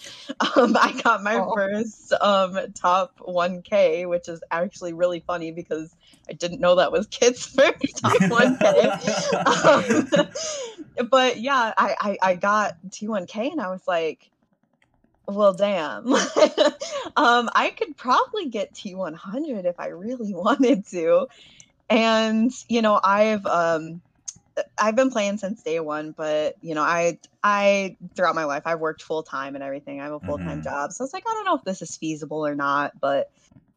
[0.57, 1.55] um, I got my oh.
[1.55, 5.95] first um, top 1K, which is actually really funny because
[6.29, 8.99] I didn't know that was Kit's first top 1K.
[10.99, 14.31] um, but yeah, I, I, I got T1K and I was like,
[15.27, 16.13] well, damn.
[16.13, 21.29] um, I could probably get T100 if I really wanted to.
[21.89, 24.01] And, you know, I've, um,
[24.79, 28.81] I've been playing since day one, but you know, I I throughout my life I've
[28.81, 30.01] worked full time and everything.
[30.01, 30.63] I have a full time mm-hmm.
[30.63, 33.31] job, so I was like, I don't know if this is feasible or not, but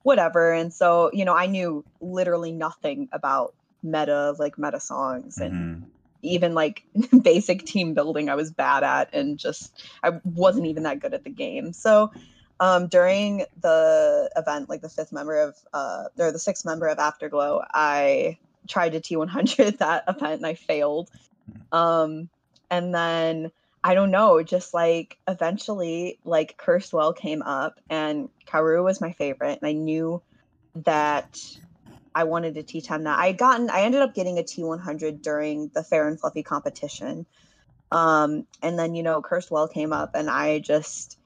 [0.03, 0.51] whatever.
[0.51, 5.83] And so you know, I knew literally nothing about meta like meta songs and mm-hmm.
[6.21, 6.85] even like
[7.21, 8.29] basic team building.
[8.29, 11.73] I was bad at, and just I wasn't even that good at the game.
[11.73, 12.11] So
[12.59, 16.99] um, during the event, like the fifth member of uh, or the sixth member of
[16.99, 18.37] Afterglow, I
[18.67, 21.10] tried to T100 that event and I failed.
[21.71, 21.78] Hmm.
[21.78, 22.30] Um,
[22.69, 23.52] and then
[23.84, 29.12] I don't know, just like eventually, like Cursed Well came up and Kaoru was my
[29.12, 30.21] favorite, and I knew
[30.76, 31.39] that
[32.15, 33.19] I wanted to T10 that.
[33.19, 37.26] I had gotten, I ended up getting a T100 during the Fair and Fluffy competition.
[37.91, 41.19] Um, and then, you know, Cursed Well came up, and I just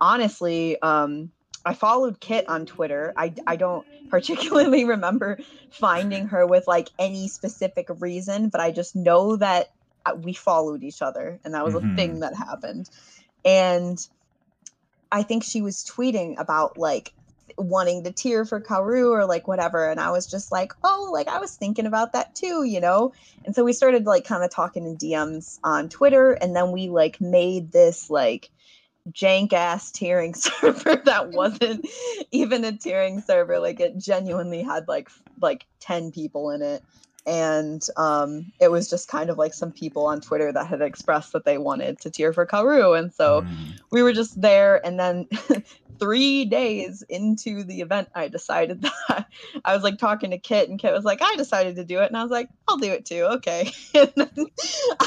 [0.00, 1.30] honestly, um,
[1.64, 3.12] I followed Kit on Twitter.
[3.16, 5.38] I, I don't particularly remember
[5.70, 9.70] finding her with like any specific reason, but I just know that
[10.04, 11.92] uh, we followed each other and that was mm-hmm.
[11.92, 12.90] a thing that happened.
[13.44, 14.04] And
[15.10, 17.12] I think she was tweeting about like
[17.58, 19.90] wanting to tier for Kaoru or like whatever.
[19.90, 23.12] And I was just like, oh, like I was thinking about that too, you know?
[23.44, 26.32] And so we started like kind of talking in DMs on Twitter.
[26.32, 28.50] And then we like made this like
[29.10, 31.86] jank ass tiering server that wasn't
[32.30, 35.10] even a tiering server like it genuinely had like
[35.40, 36.82] like 10 people in it
[37.26, 41.32] and um it was just kind of like some people on twitter that had expressed
[41.32, 43.80] that they wanted to tier for kaoru and so mm.
[43.90, 45.28] we were just there and then
[46.02, 49.26] three days into the event i decided that
[49.64, 52.06] i was like talking to kit and kit was like i decided to do it
[52.06, 54.46] and i was like i'll do it too okay and then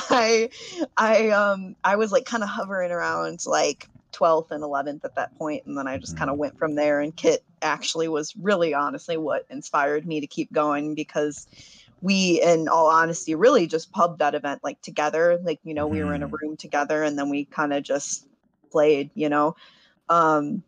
[0.10, 0.50] i
[0.96, 5.38] i um i was like kind of hovering around like 12th and 11th at that
[5.38, 8.74] point and then i just kind of went from there and kit actually was really
[8.74, 11.46] honestly what inspired me to keep going because
[12.02, 16.02] we in all honesty really just pubbed that event like together like you know we
[16.02, 16.40] were in a mm.
[16.40, 18.26] room together and then we kind of just
[18.72, 19.56] played you know
[20.08, 20.64] um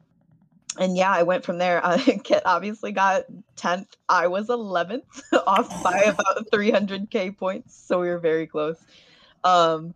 [0.78, 1.82] and yeah, I went from there.
[1.88, 3.24] Uh, Kit obviously got
[3.56, 3.88] 10th.
[4.10, 5.04] I was 11th
[5.48, 8.78] off by about 300k points, so we were very close.
[9.44, 9.94] Um,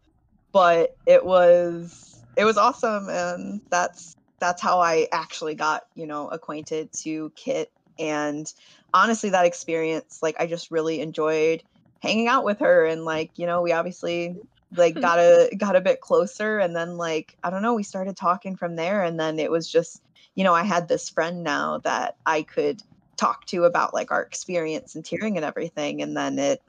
[0.53, 6.29] but it was it was awesome, and that's that's how I actually got you know
[6.29, 7.71] acquainted to Kit.
[7.99, 8.51] And
[8.93, 11.63] honestly, that experience, like I just really enjoyed
[12.01, 14.37] hanging out with her, and like you know, we obviously
[14.75, 18.15] like got a got a bit closer and then like i don't know we started
[18.15, 20.01] talking from there and then it was just
[20.35, 22.81] you know, I had this friend now that I could
[23.17, 26.01] talk to about like our experience and tiering and everything.
[26.01, 26.61] And then it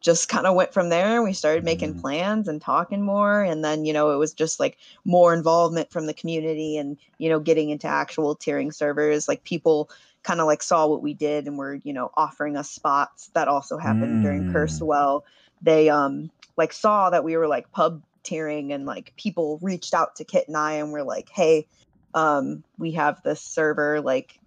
[0.00, 1.22] just kind of went from there.
[1.22, 2.00] We started making mm.
[2.00, 3.42] plans and talking more.
[3.42, 7.28] And then, you know, it was just like more involvement from the community and, you
[7.28, 9.28] know, getting into actual tiering servers.
[9.28, 9.90] Like people
[10.22, 13.30] kind of like saw what we did and were, you know, offering us spots.
[13.34, 14.22] That also happened mm.
[14.22, 15.24] during Cursed Well.
[15.62, 20.16] They um like saw that we were like pub tearing and like people reached out
[20.16, 21.66] to Kit and I and were like, hey,
[22.14, 24.40] um, we have this server like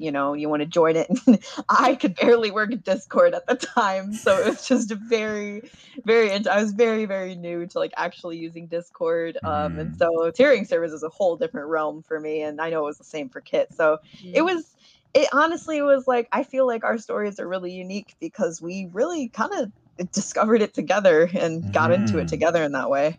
[0.00, 1.08] you know you want to join it
[1.68, 5.62] i could barely work discord at the time so it was just very
[6.06, 9.80] very i was very very new to like actually using discord um, mm.
[9.80, 12.86] and so tiering servers is a whole different realm for me and i know it
[12.86, 14.32] was the same for kit so mm.
[14.34, 14.74] it was
[15.12, 19.28] it honestly was like i feel like our stories are really unique because we really
[19.28, 21.72] kind of discovered it together and mm.
[21.72, 22.30] got into it mm.
[22.30, 23.18] together in that way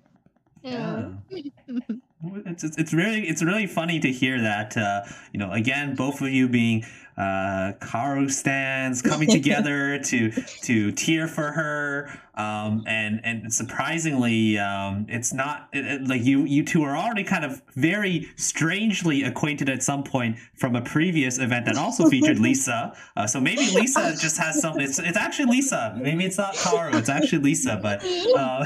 [0.64, 1.10] yeah.
[2.24, 5.02] It's, it's, really it's really funny to hear that uh,
[5.34, 6.86] you know again both of you being
[7.22, 12.10] uh, Kaoru stands coming together to to tier for her.
[12.34, 17.24] Um, and and surprisingly um, it's not it, it, like you you two are already
[17.24, 22.40] kind of very strangely acquainted at some point from a previous event that also featured
[22.48, 22.98] Lisa.
[23.16, 25.96] Uh, so maybe Lisa just has something it's, it's actually Lisa.
[26.02, 28.66] Maybe it's not Kaoru it's actually Lisa but uh,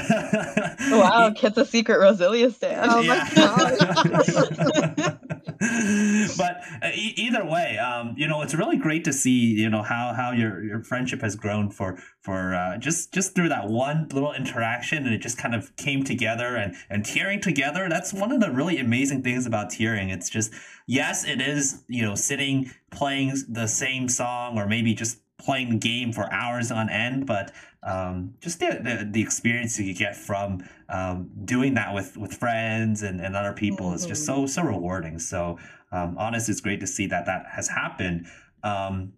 [0.96, 2.88] wow Kit's a secret Roselia stand.
[2.88, 5.25] Oh my god
[6.36, 9.82] but uh, e- either way, um, you know, it's really great to see, you know,
[9.82, 14.08] how how your your friendship has grown for for uh, just just through that one
[14.12, 17.88] little interaction, and it just kind of came together and and tiering together.
[17.88, 20.12] That's one of the really amazing things about tiering.
[20.12, 20.52] It's just
[20.86, 25.78] yes, it is you know sitting playing the same song or maybe just playing the
[25.78, 27.52] game for hours on end, but
[27.86, 33.02] um, just the, the, the experience you get from um, doing that with with friends
[33.02, 33.94] and, and other people mm-hmm.
[33.94, 35.18] is just so so rewarding.
[35.18, 35.58] So
[35.92, 38.26] um, honestly, it's great to see that that has happened.
[38.62, 39.12] Um,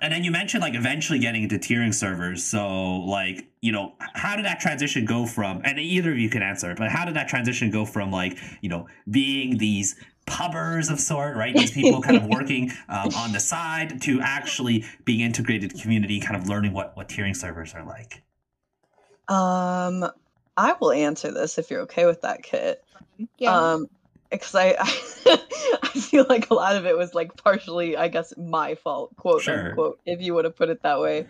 [0.00, 2.42] and then you mentioned like eventually getting into tiering servers.
[2.44, 6.42] So like, you know, how did that transition go from and either of you can
[6.42, 9.96] answer but how did that transition go from like, you know, being these
[10.26, 11.54] pubbers of sort, right?
[11.54, 16.36] These people kind of working um, on the side to actually being integrated community, kind
[16.36, 18.22] of learning what what tiering servers are like.
[19.28, 20.10] Um,
[20.56, 22.84] I will answer this if you're okay with that, Kit.
[23.38, 23.72] Yeah.
[23.72, 23.88] Um,
[24.30, 25.38] because I, I,
[25.82, 29.42] I feel like a lot of it was like partially, I guess, my fault, quote
[29.42, 29.68] sure.
[29.68, 31.26] unquote, if you would have put it that way.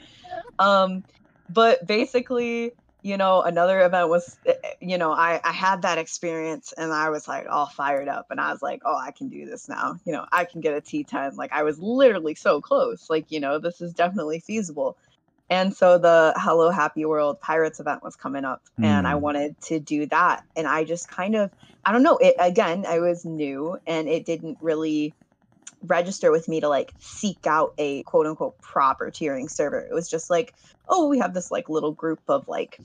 [0.58, 1.04] Um,
[1.50, 2.72] but basically,
[3.04, 6.90] you know, another event was, eh, eh, you know, I, I had that experience and
[6.90, 9.68] I was like all fired up and I was like, oh, I can do this
[9.68, 9.98] now.
[10.06, 11.36] You know, I can get a T10.
[11.36, 13.10] Like I was literally so close.
[13.10, 14.96] Like, you know, this is definitely feasible.
[15.50, 18.86] And so the Hello Happy World Pirates event was coming up mm.
[18.86, 19.20] and I hmm.
[19.20, 20.42] wanted to do that.
[20.56, 21.50] And I just kind of,
[21.84, 25.12] I don't know, it again, I was new and it didn't really
[25.86, 29.80] register with me to like seek out a quote unquote proper tiering server.
[29.80, 30.54] It was just like,
[30.88, 32.80] oh, we have this like little group of like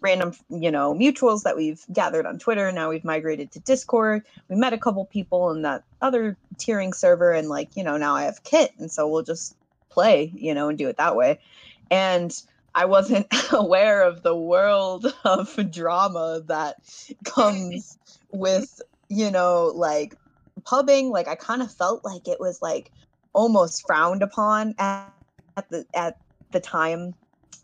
[0.00, 2.70] random, you know, mutuals that we've gathered on Twitter.
[2.72, 4.24] Now we've migrated to Discord.
[4.48, 8.14] We met a couple people in that other tiering server, and like, you know, now
[8.14, 9.56] I have Kit, and so we'll just
[9.88, 11.38] play, you know, and do it that way.
[11.90, 12.34] And
[12.74, 16.76] I wasn't aware of the world of drama that
[17.24, 17.98] comes
[18.32, 20.16] with, you know, like
[20.64, 21.10] pubbing.
[21.10, 22.90] Like I kind of felt like it was like
[23.32, 25.12] almost frowned upon at,
[25.56, 26.18] at the at
[26.50, 27.14] the time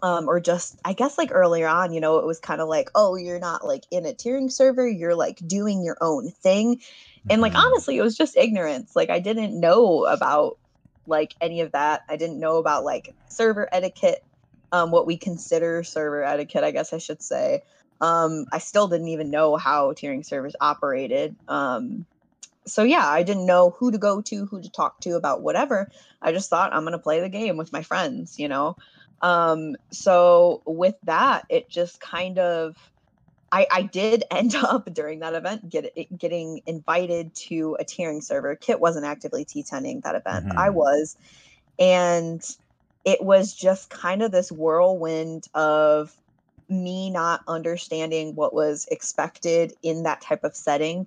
[0.02, 2.90] um, or just I guess like earlier on, you know, it was kind of like,
[2.94, 6.80] oh, you're not like in a tiering server, you're like doing your own thing.
[7.28, 7.66] And like mm-hmm.
[7.66, 8.94] honestly, it was just ignorance.
[8.94, 10.58] Like I didn't know about
[11.06, 12.04] like any of that.
[12.08, 14.22] I didn't know about like server etiquette,
[14.70, 17.62] um, what we consider server etiquette, I guess I should say.
[18.00, 21.34] Um, I still didn't even know how tiering servers operated.
[21.48, 22.06] Um,
[22.68, 25.90] so yeah, I didn't know who to go to, who to talk to about whatever.
[26.22, 28.76] I just thought I'm gonna play the game with my friends, you know.
[29.20, 32.76] Um, so with that, it just kind of
[33.50, 38.54] I, I did end up during that event get, getting invited to a tiering server.
[38.57, 40.46] Kit wasn't actively T10ing that event.
[40.46, 40.59] Mm-hmm.
[40.59, 41.16] I was.
[41.78, 42.42] And
[43.04, 46.14] it was just kind of this whirlwind of
[46.68, 51.07] me not understanding what was expected in that type of setting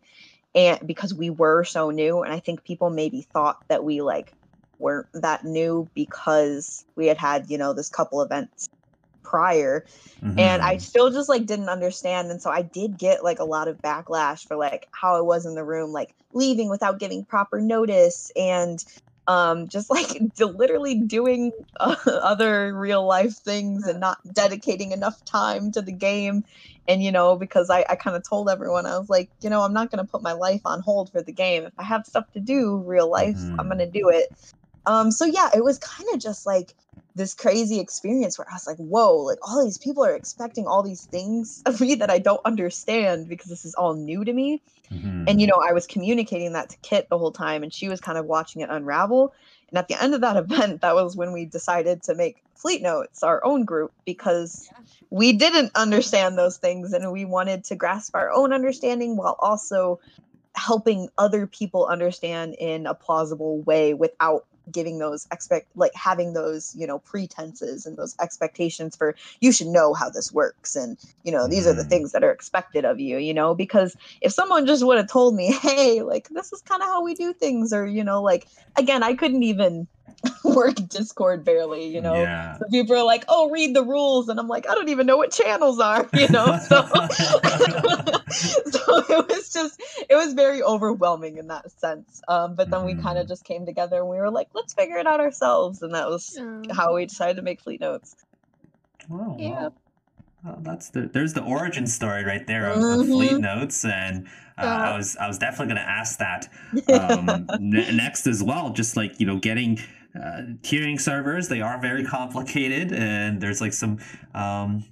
[0.54, 4.34] and because we were so new and i think people maybe thought that we like
[4.80, 8.70] weren't that new because we had had you know this couple events
[9.24, 9.86] prior
[10.22, 10.38] mm-hmm.
[10.38, 13.68] and i still just like didn't understand and so i did get like a lot
[13.68, 17.62] of backlash for like how i was in the room like leaving without giving proper
[17.62, 18.84] notice and
[19.32, 25.72] um just like literally doing uh, other real life things and not dedicating enough time
[25.72, 26.44] to the game.
[26.88, 29.62] And you know because i, I kind of told everyone i was like you know
[29.62, 31.64] i'm not going to put my life on hold for the game.
[31.64, 33.60] If i have stuff to do real life mm-hmm.
[33.60, 34.28] i'm going to do it
[34.86, 36.74] um, so yeah, it was kind of just like
[37.16, 40.82] this crazy experience where I was like, whoa, like all these people are expecting all
[40.82, 44.62] these things of me that I don't understand because this is all new to me.
[44.92, 45.26] Mm-hmm.
[45.28, 48.00] And, you know, I was communicating that to Kit the whole time and she was
[48.00, 49.34] kind of watching it unravel.
[49.70, 52.82] And at the end of that event, that was when we decided to make Fleet
[52.82, 54.78] Notes our own group because yeah.
[55.10, 60.00] we didn't understand those things and we wanted to grasp our own understanding while also
[60.54, 66.76] helping other people understand in a plausible way without giving those expect like having those
[66.78, 71.32] you know pretenses and those expectations for you should know how this works and you
[71.32, 71.72] know these mm.
[71.72, 71.90] are the mm.
[71.90, 75.36] things that are expected of you you know because if someone just would have told
[75.36, 78.48] me hey like this is kind of how we do things or you know like
[78.78, 79.88] again i couldn't even
[80.44, 82.16] work Discord barely, you know.
[82.16, 82.58] Yeah.
[82.58, 85.18] So people are like, "Oh, read the rules," and I'm like, "I don't even know
[85.18, 86.60] what channels are," you know.
[88.32, 92.22] So, so it was just, it was very overwhelming in that sense.
[92.30, 92.86] Um, but then mm.
[92.86, 95.82] we kind of just came together and we were like, "Let's figure it out ourselves,"
[95.82, 96.40] and that was
[96.72, 98.16] how we decided to make Fleet Notes.
[99.12, 99.70] Oh, yeah.
[100.44, 103.02] Well, that's the there's the origin story right there of, mm-hmm.
[103.02, 106.48] of Fleet Notes, and uh, I was I was definitely going to ask that
[106.94, 108.72] um, n- next as well.
[108.72, 109.80] Just like you know, getting
[110.16, 114.00] uh, tiering servers, they are very complicated, and there's like some
[114.34, 114.84] um,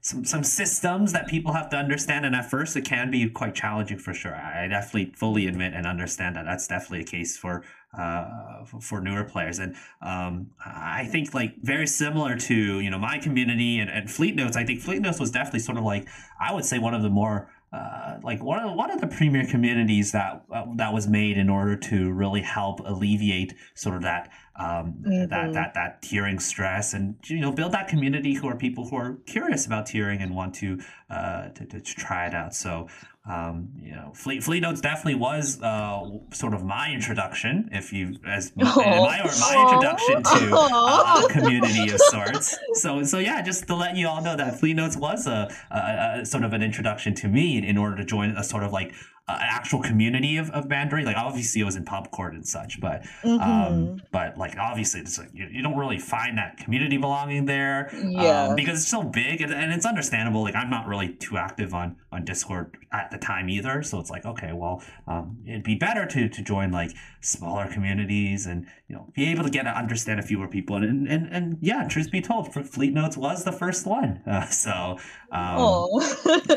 [0.00, 3.54] some some systems that people have to understand, and at first it can be quite
[3.54, 4.34] challenging for sure.
[4.34, 7.64] I definitely fully admit and understand that that's definitely a case for
[7.96, 9.60] uh, for newer players.
[9.60, 14.34] And um, I think like very similar to you know my community and, and Fleet
[14.34, 14.56] Notes.
[14.56, 16.08] I think Fleet Notes was definitely sort of like
[16.40, 19.46] I would say one of the more uh, like one of one of the premier
[19.46, 24.30] communities that uh, that was made in order to really help alleviate sort of that
[24.56, 25.26] um, mm-hmm.
[25.30, 28.96] that that that tiering stress and you know build that community who are people who
[28.96, 30.80] are curious about tiering and want to
[31.10, 32.54] uh, to, to try it out.
[32.54, 32.88] So
[33.26, 38.16] um, you know, Fleet Fleet Notes definitely was uh, sort of my introduction, if you
[38.26, 42.58] as my, my or my introduction to uh, a community of sorts.
[42.74, 46.20] So so yeah, just to let you all know that Fleet Notes was a, a,
[46.20, 48.92] a sort of an introduction to me in order to join a sort of like
[49.26, 51.04] uh, actual community of, of Bandori.
[51.04, 53.40] Like obviously it was in pub court and such, but mm-hmm.
[53.40, 57.90] um, but like obviously it's like you, you don't really find that community belonging there.
[58.04, 58.48] Yeah.
[58.48, 60.42] Um, because it's so big and, and it's understandable.
[60.42, 63.82] Like I'm not really too active on on Discord at the time either.
[63.82, 68.44] So it's like, okay, well, um, it'd be better to to join like smaller communities
[68.44, 70.76] and you know be able to get to understand a fewer people.
[70.76, 74.20] And and, and yeah, truth be told, Fleet Notes was the first one.
[74.26, 74.98] Uh, so
[75.32, 76.00] um, oh,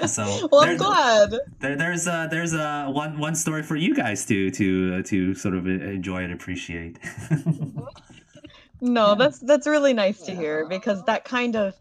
[0.05, 1.33] so well, I'm glad.
[1.59, 5.35] There, there's uh, there's a one one story for you guys to to uh, to
[5.35, 6.99] sort of enjoy and appreciate.
[8.81, 9.15] no, yeah.
[9.15, 11.75] that's that's really nice to hear because that kind of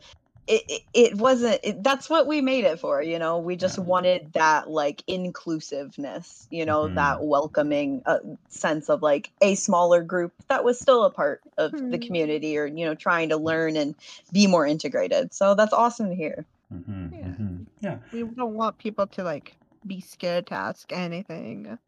[0.47, 3.79] it, it, it wasn't it, that's what we made it for you know we just
[3.79, 3.85] yeah.
[3.85, 6.95] wanted that like inclusiveness you know mm-hmm.
[6.95, 8.19] that welcoming uh,
[8.49, 11.91] sense of like a smaller group that was still a part of mm-hmm.
[11.91, 13.95] the community or you know trying to learn and
[14.33, 17.15] be more integrated so that's awesome to hear mm-hmm.
[17.15, 17.21] Yeah.
[17.21, 17.63] Mm-hmm.
[17.81, 19.57] yeah we don't want people to like
[19.87, 21.79] be scared to ask anything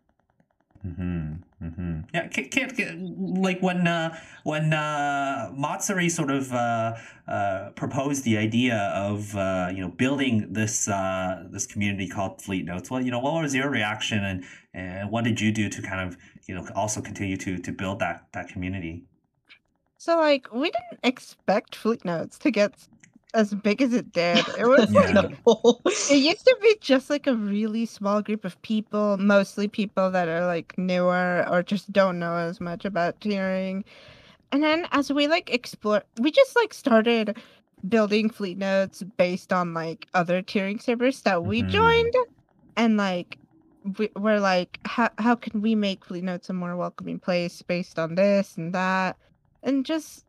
[0.87, 1.67] Mm-hmm.
[1.67, 2.01] Mm-hmm.
[2.15, 6.95] Yeah, can't, can't, like when uh, when uh, Matsuri sort of uh,
[7.27, 12.65] uh, proposed the idea of uh, you know building this uh, this community called Fleet
[12.65, 12.91] Notes.
[12.91, 16.09] Well, you know, what was your reaction, and and what did you do to kind
[16.09, 19.05] of you know also continue to to build that that community?
[19.97, 22.73] So like we didn't expect Fleet Notes to get
[23.35, 24.45] as big as it did.
[24.59, 25.15] It was like
[26.11, 30.29] it used to be just like a really small group of people, mostly people that
[30.29, 33.85] are like newer or just don't know as much about tiering.
[34.53, 37.37] And then as we like explore, we just like started
[37.89, 41.71] building fleet notes based on like other tiering servers that we mm-hmm.
[41.71, 42.15] joined,
[42.77, 43.39] and like
[43.99, 47.99] we, we're like, how how can we make fleet notes a more welcoming place based
[47.99, 49.17] on this and that,
[49.63, 50.25] and just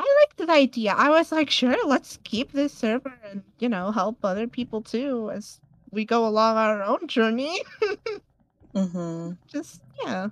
[0.00, 0.94] I liked the idea.
[0.96, 5.30] I was like, sure, let's keep this server and you know help other people too
[5.30, 7.62] as we go along our own journey.
[8.74, 9.32] mm-hmm.
[9.46, 10.28] Just yeah.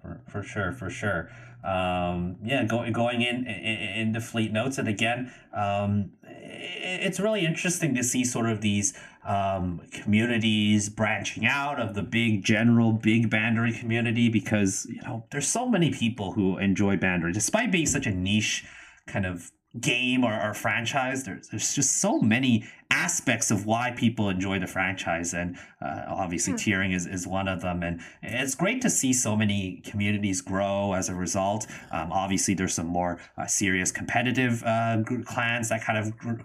[0.00, 1.30] For, for sure, for sure.
[1.64, 7.94] Um, yeah, going going in, in into fleet notes, and again, um, it's really interesting
[7.94, 8.94] to see sort of these
[9.24, 15.46] um, communities branching out of the big general big Bandori community because you know there's
[15.46, 18.64] so many people who enjoy Bandori despite being such a niche
[19.06, 24.28] kind of game or, or franchise there's, there's just so many aspects of why people
[24.28, 26.58] enjoy the franchise and uh, obviously hmm.
[26.58, 30.92] tiering is, is one of them and it's great to see so many communities grow
[30.92, 35.98] as a result um, obviously there's some more uh, serious competitive uh, clans that kind
[35.98, 36.42] of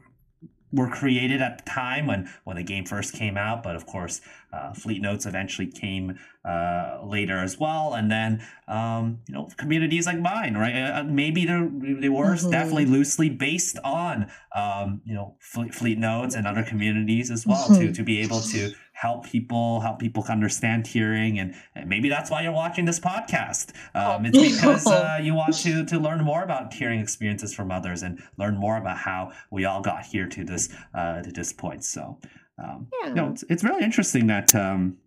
[0.71, 4.19] were created at the time when when the game first came out but of course
[4.51, 10.05] uh, fleet notes eventually came uh, later as well and then um, you know communities
[10.05, 12.49] like mine right uh, uh maybe they were mm-hmm.
[12.49, 17.67] definitely loosely based on um, you know fleet, fleet notes and other communities as well
[17.69, 17.87] mm-hmm.
[17.87, 22.31] to to be able to help people, help people understand tiering and, and maybe that's
[22.31, 23.71] why you're watching this podcast.
[23.93, 28.01] Um, it's because uh, you want to to learn more about tiering experiences from others
[28.01, 31.83] and learn more about how we all got here to this uh, to this point.
[31.83, 32.17] So,
[32.57, 33.09] um, yeah.
[33.09, 34.55] you know, it's, it's really interesting that.
[34.55, 34.97] Um,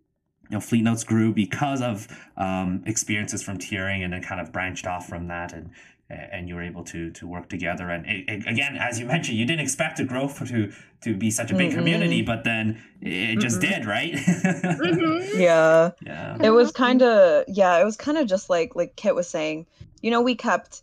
[0.49, 4.51] you know, Fleet Notes grew because of um, experiences from tiering, and then kind of
[4.51, 5.69] branched off from that, and
[6.11, 7.89] and you were able to to work together.
[7.89, 11.15] And it, it, again, as you mentioned, you didn't expect to grow for, to to
[11.15, 11.79] be such a big mm-hmm.
[11.79, 13.71] community, but then it just mm-hmm.
[13.71, 14.13] did, right?
[14.13, 15.39] mm-hmm.
[15.39, 15.91] Yeah.
[16.01, 16.37] Yeah.
[16.41, 19.67] It was kind of yeah, it was kind of just like like Kit was saying.
[20.01, 20.81] You know, we kept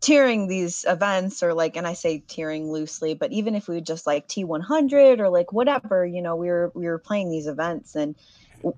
[0.00, 4.06] tiering these events or like and I say tiering loosely, but even if we just
[4.06, 8.14] like T100 or like whatever, you know, we were we were playing these events and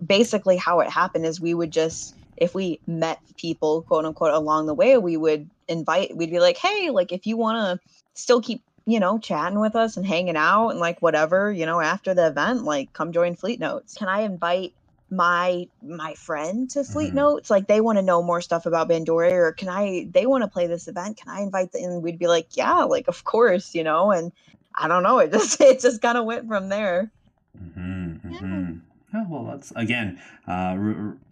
[0.05, 4.67] basically how it happened is we would just if we met people quote unquote along
[4.67, 8.41] the way we would invite we'd be like hey like if you want to still
[8.41, 12.15] keep you know chatting with us and hanging out and like whatever you know after
[12.15, 14.75] the event like come join fleet notes can i invite
[15.11, 17.17] my my friend to fleet mm-hmm.
[17.17, 20.43] notes like they want to know more stuff about bandori or can i they want
[20.43, 23.23] to play this event can i invite them and we'd be like yeah like of
[23.25, 24.33] course you know and
[24.75, 25.19] I don't know.
[25.19, 27.11] It just it just kind of went from there.
[27.59, 28.73] Mm-hmm, mm-hmm.
[29.15, 30.21] Oh, well, that's again.
[30.47, 30.77] Uh,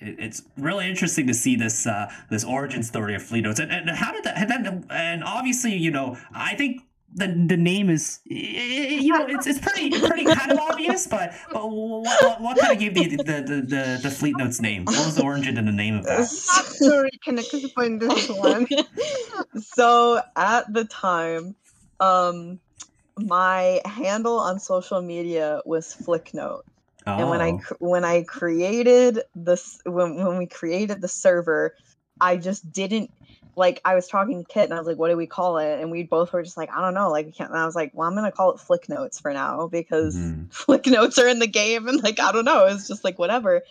[0.01, 3.89] it's really interesting to see this uh, this origin story of Fleet Notes, and, and
[3.91, 4.37] how did that?
[4.37, 6.83] And, then, and obviously, you know, I think
[7.15, 11.67] the the name is you know it's, it's pretty pretty kind of obvious but but
[11.67, 15.17] what, what kind of gave the, the the, the the fleet notes name what was
[15.17, 18.65] the origin and the name of that sorry can i explain this one
[19.61, 21.55] so at the time
[21.99, 22.61] um
[23.19, 26.63] my handle on social media was flicknote
[27.17, 27.21] oh.
[27.21, 27.77] and when i oh.
[27.79, 31.75] when i created this when, when we created the server
[32.21, 33.11] i just didn't
[33.57, 35.81] like I was talking to Kit and I was like, what do we call it?
[35.81, 37.11] And we both were just like, I don't know.
[37.11, 37.51] Like, can't.
[37.51, 40.47] And I was like, well, I'm gonna call it Flick Notes for now because mm-hmm.
[40.51, 42.67] Flick Notes are in the game, and like, I don't know.
[42.67, 43.63] It's just like whatever.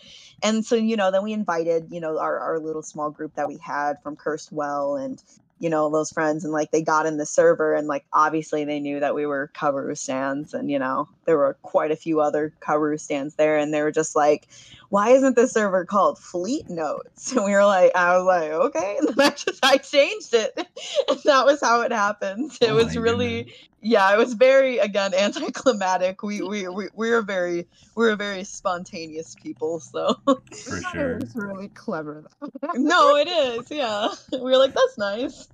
[0.42, 3.48] And so, you know, then we invited, you know, our our little small group that
[3.48, 5.22] we had from Cursed Well and
[5.60, 8.80] you know those friends and like they got in the server and like obviously they
[8.80, 12.52] knew that we were Kaoru stands and you know there were quite a few other
[12.60, 14.48] Kaoru stands there and they were just like
[14.90, 17.32] why isn't the server called Fleet Notes?
[17.40, 18.96] And we were like, I was like, okay.
[18.98, 20.52] And then I just I changed it.
[21.08, 22.52] And that was how it happened.
[22.60, 26.22] It oh was really goodness yeah, it was very again anticlimactic.
[26.22, 31.18] We we we we were very we were very spontaneous people, so for sure.
[31.18, 32.50] It's really clever though.
[32.74, 33.70] no, it is.
[33.70, 35.48] Yeah, we were like, that's nice.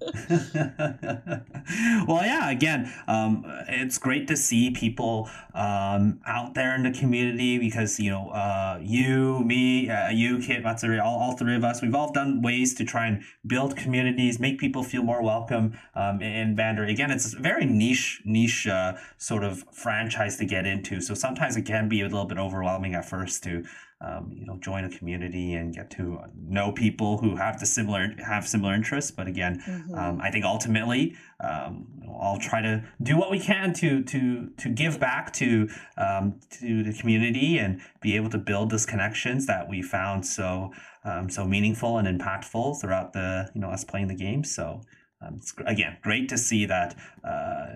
[2.08, 2.50] well, yeah.
[2.50, 8.10] Again, um, it's great to see people um, out there in the community because you
[8.10, 12.12] know, uh, you, me, uh, you, Kit, Matsuri, all, all three of us, we've all
[12.12, 16.90] done ways to try and build communities, make people feel more welcome um, in Bandori.
[16.90, 21.00] Again, it's a very niche niche uh, sort of franchise to get into.
[21.00, 23.64] So sometimes it can be a little bit overwhelming at first to
[24.00, 28.14] um, you know join a community and get to know people who have the similar
[28.24, 29.10] have similar interests.
[29.10, 29.94] But again, mm-hmm.
[29.94, 31.86] um, I think ultimately um,
[32.20, 36.82] I'll try to do what we can to to to give back to um, to
[36.82, 40.72] the community and be able to build those connections that we found so
[41.04, 44.44] um, so meaningful and impactful throughout the you know us playing the game.
[44.44, 44.82] So.
[45.22, 46.94] Um, it's again great to see that
[47.24, 47.66] uh,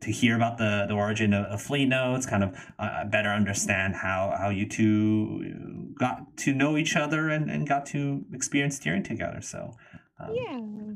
[0.00, 3.96] to hear about the, the origin of, of Fleet Notes, kind of uh, better understand
[3.96, 9.04] how, how you two got to know each other and, and got to experience tiering
[9.04, 9.40] together.
[9.40, 9.76] So,
[10.20, 10.94] um, yeah.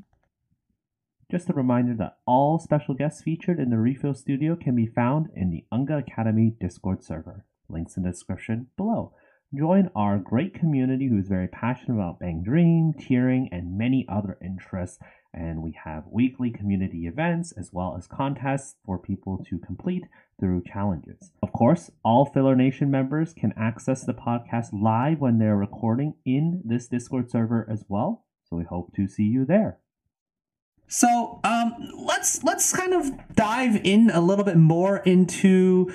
[1.30, 5.28] Just a reminder that all special guests featured in the Refill Studio can be found
[5.34, 7.46] in the Unga Academy Discord server.
[7.68, 9.14] Links in the description below.
[9.56, 14.38] Join our great community who is very passionate about Bang Dream, tiering, and many other
[14.42, 14.98] interests
[15.34, 20.04] and we have weekly community events as well as contests for people to complete
[20.38, 21.32] through challenges.
[21.42, 26.62] Of course, all Filler Nation members can access the podcast live when they're recording in
[26.64, 28.24] this Discord server as well.
[28.48, 29.78] So we hope to see you there.
[30.88, 31.74] So um,
[32.04, 35.90] let's let's kind of dive in a little bit more into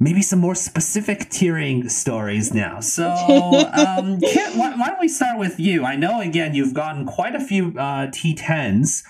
[0.00, 2.80] maybe some more specific tiering stories now.
[2.80, 3.10] So,
[3.72, 5.84] um, Kit, why, why, don't we start with you?
[5.84, 9.04] I know, again, you've gotten quite a few uh, T10s.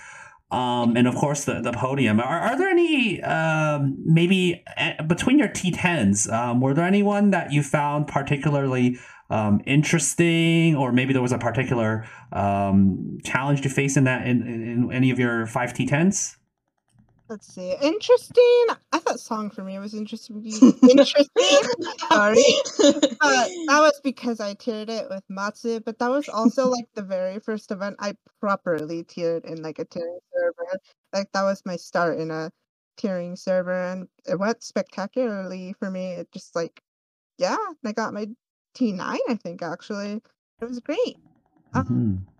[0.51, 2.19] Um, and of course, the, the podium.
[2.19, 7.53] Are, are there any, um, maybe uh, between your T10s, um, were there anyone that
[7.53, 13.95] you found particularly um, interesting, or maybe there was a particular um, challenge to face
[13.95, 16.35] in that in, in any of your five T10s?
[17.31, 17.73] Let's see.
[17.81, 18.65] Interesting.
[18.91, 20.43] I thought song for me was interesting.
[20.89, 21.25] Interesting.
[22.11, 22.43] Sorry.
[22.77, 25.79] But that was because I tiered it with Matsu.
[25.79, 29.85] But that was also like the very first event I properly tiered in like a
[29.85, 30.77] tiering server.
[31.13, 32.51] Like that was my start in a
[33.01, 36.07] tiering server and it went spectacularly for me.
[36.11, 36.81] It just like
[37.37, 37.55] yeah,
[37.85, 38.27] I got my
[38.77, 40.21] T9, I think actually.
[40.59, 41.15] It was great.
[41.73, 42.31] Um, mm-hmm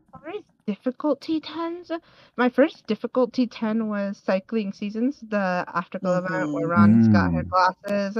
[0.66, 1.92] difficulty 10s.
[2.38, 6.34] My first difficulty 10 was Cycling Seasons, the afterglow mm-hmm.
[6.34, 7.14] event where Ran's mm.
[7.14, 8.18] got her glasses.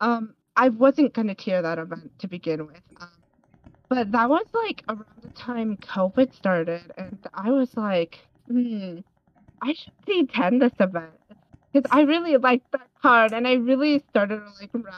[0.00, 2.82] Um, I wasn't going to tier that event to begin with.
[3.00, 3.08] Um,
[3.88, 8.98] but that was like around the time COVID started, and I was like, hmm,
[9.62, 11.12] I should T10 this event.
[11.72, 14.94] Because I really liked that card, and I really started to like run.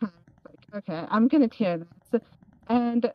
[0.00, 2.22] Like, okay, I'm going to tier this.
[2.68, 3.12] And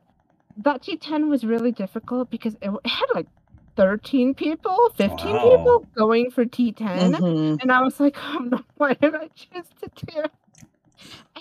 [0.58, 3.28] that T10 was really difficult because it, had like
[3.76, 5.58] 13 people, 15 wow.
[5.58, 6.76] people going for T10.
[6.76, 7.62] Mm-hmm.
[7.62, 10.26] And I was like, oh no, why did I choose to tier?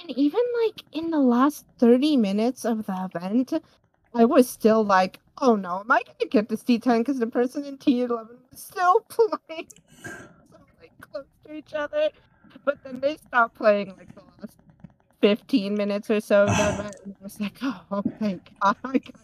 [0.01, 3.55] And even like in the last 30 minutes of the event,
[4.15, 7.27] I was still like, oh no, am I going to get this T10 because the
[7.27, 8.11] person in T11
[8.51, 9.69] was still playing
[10.05, 10.11] so
[10.81, 12.11] like close to each other.
[12.65, 14.59] But then they stopped playing like the last
[15.23, 16.91] 15 minutes or so and I
[17.23, 19.15] was like, oh, thank God I got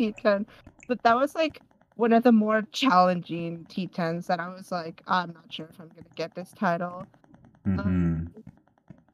[0.00, 0.46] T10.
[0.88, 1.62] But that was like
[1.96, 5.88] one of the more challenging T10s that I was like, I'm not sure if I'm
[5.90, 7.06] going to get this title.
[7.66, 7.80] Mm-hmm.
[7.80, 8.32] Um,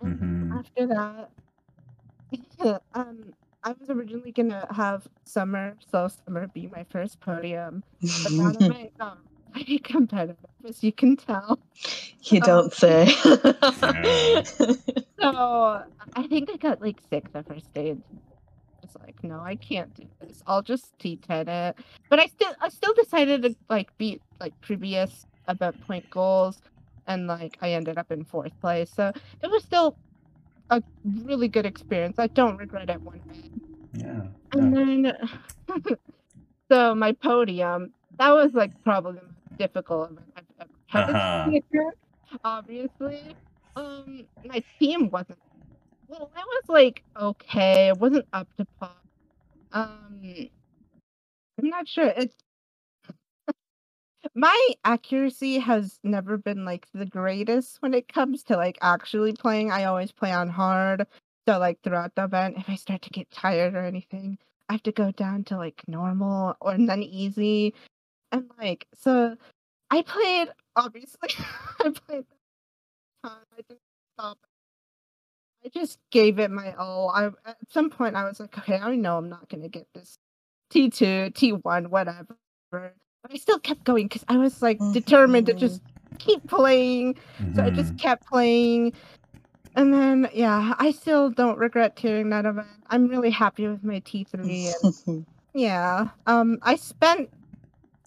[0.03, 0.59] Mhm.
[0.59, 1.31] After that,
[2.95, 3.35] um,
[3.65, 7.83] I was originally gonna have summer, so summer be my first podium.
[8.23, 10.37] But now that my um, pretty competitive,
[10.67, 11.59] as you can tell.
[12.23, 13.09] you um, don't say.
[15.21, 15.83] So
[16.15, 17.91] I think I got like sick the first day.
[17.91, 18.03] and
[18.83, 20.43] was like, no, I can't do this.
[20.47, 21.77] I'll just T10 it.
[22.09, 26.61] But I still, I still decided to like beat like previous event point goals,
[27.07, 28.91] and like I ended up in fourth place.
[28.95, 29.97] So it was still
[30.71, 32.19] a really good experience.
[32.19, 34.05] I don't regret it one bit.
[34.05, 34.23] Yeah.
[34.53, 35.13] And then,
[36.71, 41.91] so my podium, that was like probably the most difficult I've ever had Uh-huh.
[42.45, 43.37] obviously.
[43.77, 45.39] Um, my team wasn't,
[46.09, 48.91] well, it was like okay, it wasn't up to par.
[49.73, 50.21] Um,
[51.59, 52.13] I'm not sure.
[52.17, 52.35] It's
[54.35, 59.71] my accuracy has never been like the greatest when it comes to like actually playing.
[59.71, 61.07] I always play on hard.
[61.49, 64.39] So like throughout the event, if I start to get tired or anything,
[64.69, 67.75] I have to go down to like normal or then easy.
[68.33, 69.37] And like so
[69.91, 71.31] I played obviously
[71.81, 72.25] I played.
[73.25, 73.81] I didn't
[74.15, 74.39] stop.
[75.65, 77.11] I just gave it my all.
[77.11, 80.19] I at some point I was like, okay, I know I'm not gonna get this
[80.71, 82.37] T two, T one, whatever.
[82.71, 82.95] But
[83.31, 85.81] I still kept going because I was like determined to just
[86.19, 87.17] keep playing.
[87.55, 87.99] So I just Mhm.
[87.99, 88.93] kept playing.
[89.75, 92.69] And then yeah, I still don't regret tiering that event.
[92.89, 94.35] I'm really happy with my T3
[94.83, 96.09] and yeah.
[96.27, 97.31] Um I spent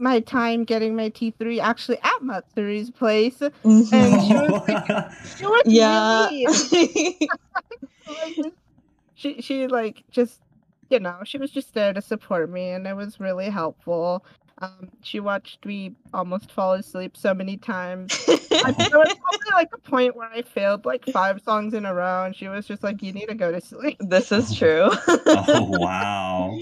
[0.02, 3.40] my time getting my T3 actually at Matsuri's place.
[3.42, 3.96] And she
[4.34, 6.28] was like- She was yeah.
[6.30, 7.30] really
[9.16, 10.42] she she like just
[10.90, 14.26] you know, she was just there to support me and it was really helpful.
[14.58, 18.12] Um she watched me almost fall asleep so many times.
[18.28, 21.94] I, there was probably like a point where I failed like five songs in a
[21.94, 24.90] row, and she was just like, "You need to go to sleep." this is true.
[25.08, 26.60] oh wow.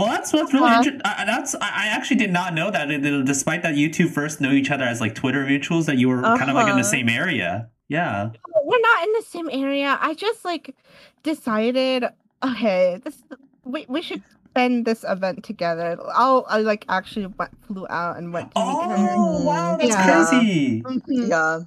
[0.00, 0.76] Well, that's what's really Uh-huh.
[0.78, 1.00] interesting.
[1.04, 2.88] That's I I actually did not know that.
[2.88, 6.08] that Despite that, you two first know each other as like Twitter mutuals, that you
[6.08, 6.96] were kind of like in the Uh-huh.
[6.96, 7.68] same area.
[7.88, 8.30] Yeah.
[8.64, 9.98] We're not in the same area.
[10.00, 10.74] I just like
[11.22, 12.04] decided,
[12.42, 13.22] okay, this
[13.64, 15.98] we we should spend this event together.
[16.14, 18.76] I'll I like actually went, flew out and went to meet.
[18.80, 20.06] Oh wow, that's Yeah.
[20.06, 20.82] crazy.
[20.82, 21.28] Mhm.
[21.28, 21.58] yeah.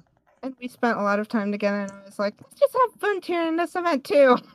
[0.42, 3.00] And we spent a lot of time together, and I was like, let's just have
[3.00, 4.36] fun tiering this event too.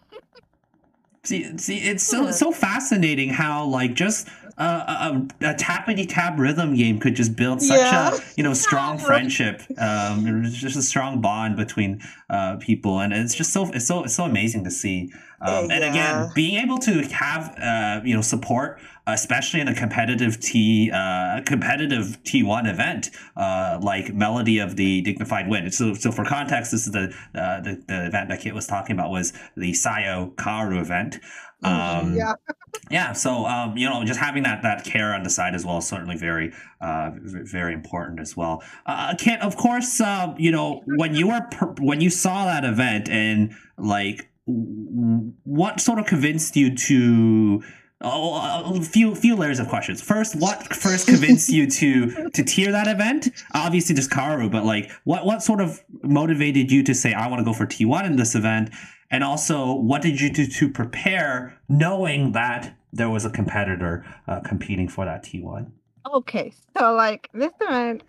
[1.30, 2.32] See, see, it's so Yeah.
[2.32, 4.28] so fascinating how like just
[4.58, 5.12] uh,
[5.42, 8.16] a, a, tappity tap rhythm game could just build such Yeah.
[8.16, 9.62] a you know strong friendship.
[9.78, 12.02] Um, just a strong bond between
[12.32, 15.14] uh, people, and it's just so it's so it's so amazing to see.
[15.40, 18.80] Um, and again, being able to have uh, you know support,
[19.14, 25.02] especially in a competitive T uh, competitive T one event uh, like Melody of the
[25.02, 25.74] Dignified Wind.
[25.74, 28.96] So, so for context, this is the uh, the, the event that Kit was talking
[28.96, 31.20] about was the Sayo Kaoru event.
[31.62, 32.34] Um, yeah.
[32.90, 35.80] yeah so um, you know just having that that care on the side as well
[35.80, 40.82] is certainly very uh, very important as well uh, Kent of course uh, you know
[40.86, 46.56] when you were per- when you saw that event and like what sort of convinced
[46.56, 47.62] you to
[48.02, 50.02] Oh, a few few layers of questions.
[50.02, 53.28] First, what first convinced you to to tier that event?
[53.54, 57.42] Obviously, just Kaoru, but like, what what sort of motivated you to say I want
[57.42, 58.70] to go for T one in this event?
[59.12, 64.40] And also, what did you do to prepare, knowing that there was a competitor uh,
[64.42, 65.74] competing for that T one?
[66.14, 68.04] Okay, so like this event,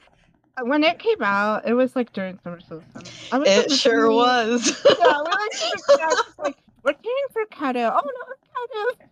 [0.57, 3.29] uh, when it came out, it was like during summer solstice.
[3.33, 4.85] I was It sure originally- was.
[4.89, 7.91] Yeah, we like super excited, like we're cheering for Kato.
[7.93, 9.07] Oh no, Kato!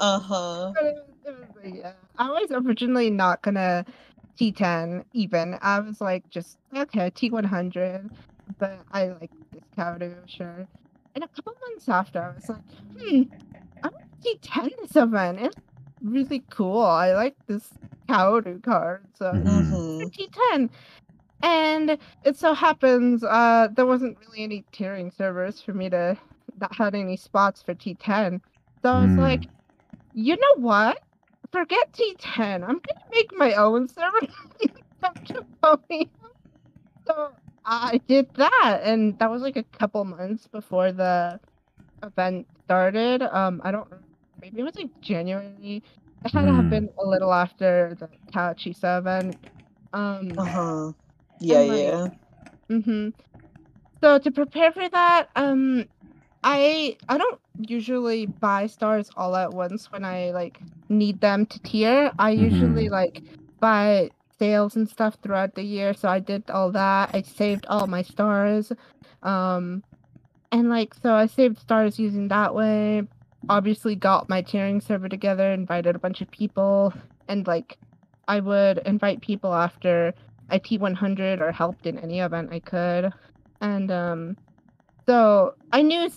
[0.00, 0.72] Uh huh.
[0.74, 1.92] But it was, it was like, yeah.
[2.18, 3.84] I was originally not gonna
[4.38, 5.58] T10 even.
[5.60, 8.10] I was like just okay T100,
[8.58, 10.68] but I like this Kato sure.
[11.14, 12.62] And a couple months after, I was like,
[12.98, 13.22] hmm,
[13.82, 15.40] I want T10 this event.
[15.40, 15.56] It's
[16.02, 16.82] really cool.
[16.82, 17.78] I like this
[18.10, 19.70] Kaoru card, so Mhm.
[19.70, 20.08] Mm-hmm.
[20.12, 20.70] T10.
[21.42, 26.18] And it so happens uh, there wasn't really any tiering servers for me to
[26.58, 28.40] that had any spots for T10.
[28.84, 29.20] So I was Hmm.
[29.20, 29.48] like,
[30.14, 30.98] you know what?
[31.52, 32.62] Forget T10.
[32.64, 34.20] I'm gonna make my own server.
[35.26, 36.10] To Pony.
[37.06, 37.32] So
[37.64, 41.40] I did that, and that was like a couple months before the
[42.02, 43.22] event started.
[43.22, 43.88] Um, I don't
[44.40, 45.82] maybe it was like January.
[46.24, 49.38] It had to have been a little after the Kawachisa event.
[49.92, 50.92] Um, Uh huh.
[51.40, 52.08] Yeah, And, like, yeah.
[52.70, 53.10] hmm
[54.02, 55.86] So to prepare for that, um,
[56.44, 61.58] I I don't usually buy stars all at once when I like need them to
[61.62, 62.12] tier.
[62.18, 63.22] I usually like
[63.60, 67.10] buy sales and stuff throughout the year, so I did all that.
[67.14, 68.72] I saved all my stars.
[69.22, 69.82] Um
[70.52, 73.04] and like so I saved stars using that way.
[73.48, 76.92] Obviously got my tiering server together, invited a bunch of people,
[77.26, 77.78] and like
[78.28, 80.12] I would invite people after
[80.50, 83.14] I T100 or helped in any event I could.
[83.62, 84.36] And um
[85.06, 86.08] so I knew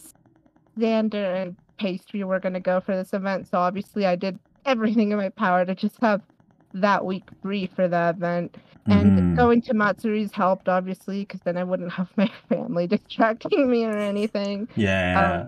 [0.78, 5.18] Xander and Pastry were gonna go for this event, so obviously I did everything in
[5.18, 6.22] my power to just have
[6.74, 8.58] that week free for the event.
[8.88, 9.36] And Mhm.
[9.36, 13.98] going to Matsuri's helped, obviously, because then I wouldn't have my family distracting me or
[13.98, 14.68] anything.
[14.76, 15.48] Yeah.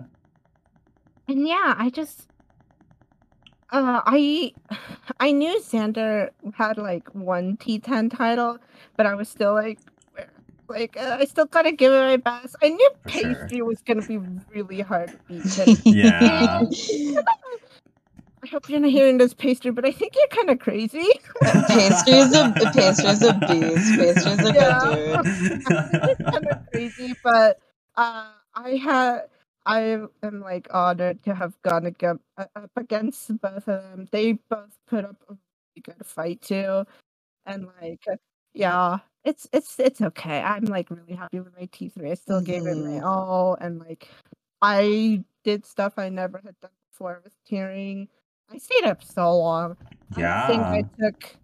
[1.28, 2.28] And yeah, I just,
[3.72, 4.52] uh, I,
[5.20, 8.58] I knew Xander had like one T10 title,
[8.96, 9.78] but I was still like,
[10.70, 12.56] like uh, I still gotta give it my best.
[12.62, 13.34] I knew For sure.
[13.34, 14.18] Pastry was gonna be
[14.54, 15.42] really hard to beat.
[15.56, 16.62] 'cause yeah.
[18.42, 21.06] I hope you're not hearing this, Pastry, but I think you're kind of crazy.
[21.68, 23.98] Pastry's a pastry's a beast.
[23.98, 25.22] Pastry is a Yeah.
[25.22, 26.18] good dude.
[26.32, 27.58] kind of crazy, but
[27.96, 29.24] uh, I had
[29.66, 34.08] I am like honored to have gone ag- up against both of them.
[34.10, 36.86] They both put up a really good fight too,
[37.44, 38.00] and like
[38.54, 40.40] yeah, it's it's it's okay.
[40.40, 42.10] I'm like really happy with my T three.
[42.10, 43.04] I still gave it my Mhm.
[43.04, 44.08] all, and like
[44.62, 48.08] I did stuff I never had done before with tiering.
[48.50, 49.76] I stayed up so long.
[50.16, 50.44] Yeah.
[50.44, 51.36] I think I took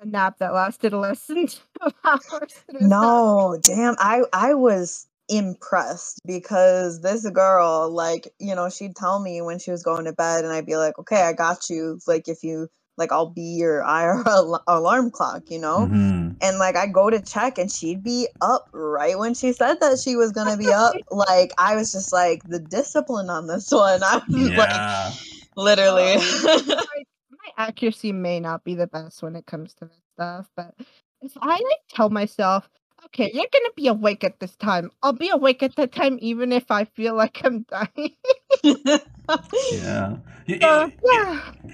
[0.00, 1.60] a nap that lasted less than two
[2.04, 2.22] hours.
[2.68, 3.96] It was so No, damn.
[3.98, 9.70] I I was impressed because this girl, like, you know, she'd tell me when she
[9.72, 11.98] was going to bed, and I'd be like, okay, I got you.
[12.06, 14.24] Like, if you like, I'll be your IR
[14.66, 15.88] alarm clock, you know.
[15.90, 16.36] Mhm.
[16.40, 19.98] And like, I go to check, and she'd be up right when she said that
[19.98, 20.92] she was gonna be up.
[21.10, 24.02] like, I was just like, the discipline on this one.
[24.04, 25.12] I was like, Yeah.
[25.56, 26.16] literally.
[26.16, 30.74] like my accuracy may not be the best when it comes to this stuff, but
[31.22, 32.68] if I like tell myself,
[33.06, 36.52] okay, you're gonna be awake at this time, I'll be awake at that time even
[36.52, 38.14] if I feel like I'm dying.
[39.72, 40.16] Yeah.
[40.48, 40.86] It- yeah.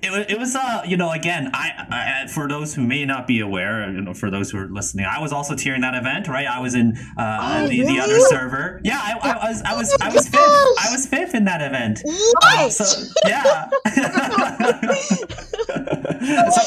[0.03, 3.27] it, wa- it was uh you know again I, I for those who may not
[3.27, 6.27] be aware you know for those who are listening I was also tiering that event
[6.27, 9.75] right I was in uh Oh, the, the other server yeah I, I was I
[9.75, 12.13] was I was fifth I was fifth in that event Uh,
[12.63, 12.73] what?
[12.73, 13.69] so yeah
[16.51, 16.61] so,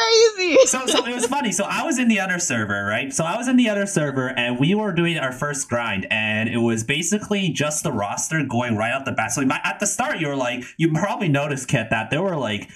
[0.00, 0.56] crazy.
[0.66, 1.52] so so it was funny.
[1.52, 3.12] So I was in the other server, right?
[3.12, 6.48] So I was in the other server, and we were doing our first grind, and
[6.48, 9.32] it was basically just the roster going right out the bat.
[9.32, 12.68] So at the start, you were like, you probably noticed, Kit, that there were like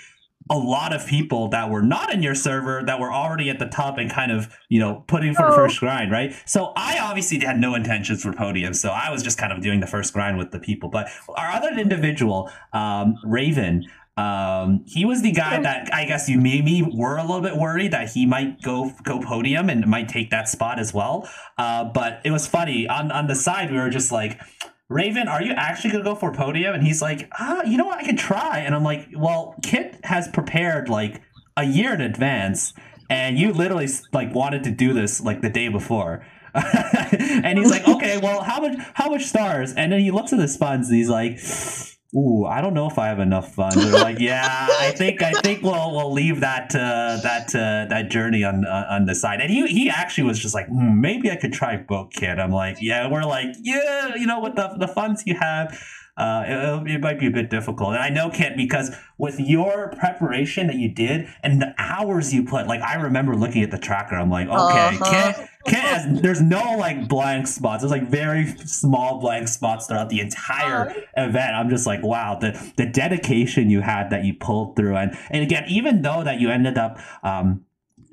[0.50, 3.64] a lot of people that were not in your server that were already at the
[3.64, 5.56] top and kind of you know putting for the Oh.
[5.56, 9.38] first grind right so i obviously had no intentions for podium so i was just
[9.38, 13.86] kind of doing the first grind with the people but our other individual um raven
[14.16, 17.90] um he was the guy that i guess you maybe were a little bit worried
[17.90, 22.20] that he might go go podium and might take that spot as well uh but
[22.24, 24.40] it was funny on on the side we were just like
[24.90, 26.74] Raven, are you actually gonna go for podium?
[26.74, 28.58] And he's like, ah, you know what, I could try.
[28.58, 31.22] And I'm like, well, Kit has prepared like
[31.56, 32.74] a year in advance,
[33.08, 36.26] and you literally like wanted to do this like the day before.
[36.54, 39.72] and he's like, okay, well, how much how much stars?
[39.72, 41.38] And then he looks at his funds and he's like,
[42.16, 43.74] Ooh, I don't know if I have enough funds.
[43.74, 48.08] They're like, yeah, I think I think we'll we'll leave that uh, that uh, that
[48.08, 49.40] journey on uh, on the side.
[49.40, 52.38] And he he actually was just like, hmm, maybe I could try book kid.
[52.38, 55.76] I'm like, yeah, we're like, yeah, you know, with the the funds you have,
[56.16, 57.94] uh, it, it might be a bit difficult.
[57.94, 62.44] And I know Kent, because with your preparation that you did and the hours you
[62.44, 65.32] put, like I remember looking at the tracker, I'm like, okay, Uh-huh.
[65.36, 65.48] Kit.
[65.66, 67.82] Kit has, there's no like blank spots.
[67.82, 71.54] There's like very small blank spots throughout the entire event.
[71.54, 75.42] I'm just like, wow, the the dedication you had that you pulled through, and and
[75.42, 76.98] again, even though that you ended up.
[77.22, 77.64] Um,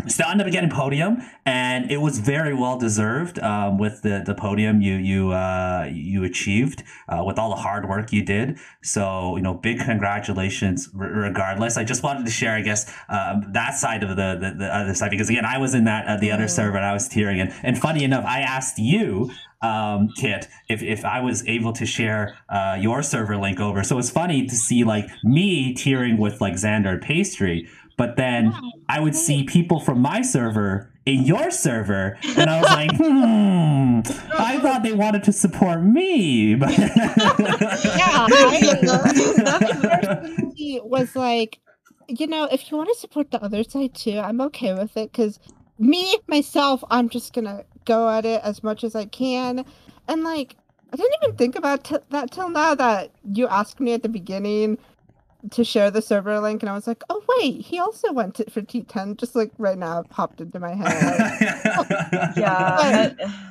[0.07, 4.35] Still ended up getting podium, and it was very well deserved um, with the, the
[4.35, 8.57] podium you you uh, you achieved uh, with all the hard work you did.
[8.81, 10.89] So you know, big congratulations.
[10.93, 14.75] Regardless, I just wanted to share, I guess, um, that side of the, the the
[14.75, 17.07] other side because again, I was in that uh, the other server and I was
[17.09, 19.31] tiering, and and funny enough, I asked you
[19.61, 23.83] um, Kit, if, if I was able to share uh, your server link over.
[23.83, 27.67] So it's funny to see like me tiering with like Xander Pastry,
[28.01, 28.51] but then
[28.89, 33.99] I would see people from my server in your server, and I was like, hmm,
[34.41, 36.55] I thought they wanted to support me.
[36.55, 38.79] Yeah, I,
[40.83, 41.59] was like,
[42.07, 45.11] you know, if you want to support the other side too, I'm okay with it.
[45.11, 45.37] Because
[45.77, 49.63] me myself, I'm just gonna go at it as much as I can,
[50.07, 50.55] and like,
[50.91, 54.09] I didn't even think about t- that till now that you asked me at the
[54.09, 54.79] beginning.
[55.49, 58.49] To share the server link, and I was like, "Oh wait, he also went to,
[58.49, 62.33] for T10." Just like right now, it popped into my head.
[62.37, 63.13] yeah.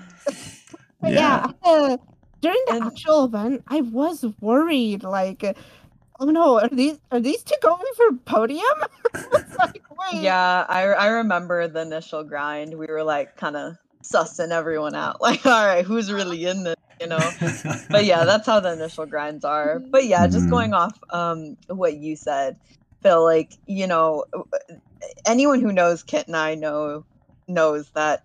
[1.01, 1.97] But yeah, uh,
[2.41, 5.03] during the actual event, I was worried.
[5.03, 5.57] Like,
[6.19, 8.65] oh no, are these are these two going for podium?
[9.59, 9.83] like,
[10.13, 12.77] yeah, I I remember the initial grind.
[12.79, 15.21] We were like kind of sussing everyone out.
[15.21, 16.77] Like, all right, who's really in this?
[17.01, 17.31] You know.
[17.91, 19.79] but yeah, that's how the initial grinds are.
[19.79, 20.51] But yeah, just mm-hmm.
[20.51, 22.57] going off um what you said,
[23.03, 23.23] Phil.
[23.25, 24.25] Like, you know,
[25.25, 27.05] anyone who knows Kit and I know
[27.49, 28.25] knows that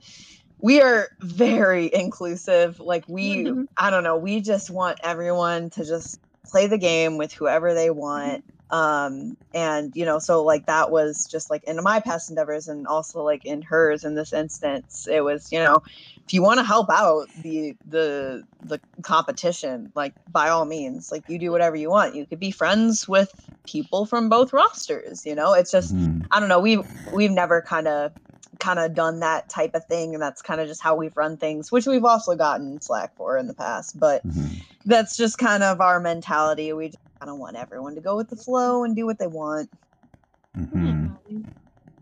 [0.59, 2.79] we are very inclusive.
[2.79, 3.63] Like we, mm-hmm.
[3.77, 7.89] I don't know, we just want everyone to just play the game with whoever they
[7.89, 8.43] want.
[8.71, 12.87] Um, and you know, so like that was just like in my past endeavors and
[12.87, 15.83] also like in hers in this instance, it was, you know,
[16.25, 21.29] if you want to help out the the the competition, like by all means, like
[21.29, 22.15] you do whatever you want.
[22.15, 23.31] You could be friends with
[23.67, 25.53] people from both rosters, you know.
[25.53, 26.25] It's just mm.
[26.31, 26.81] I don't know, we
[27.13, 28.11] we've never kind of
[28.59, 31.35] kind of done that type of thing and that's kind of just how we've run
[31.35, 34.55] things which we've also gotten slack for in the past but mm-hmm.
[34.85, 38.29] that's just kind of our mentality we just kind of want everyone to go with
[38.29, 39.69] the flow and do what they want
[40.55, 41.07] mm-hmm.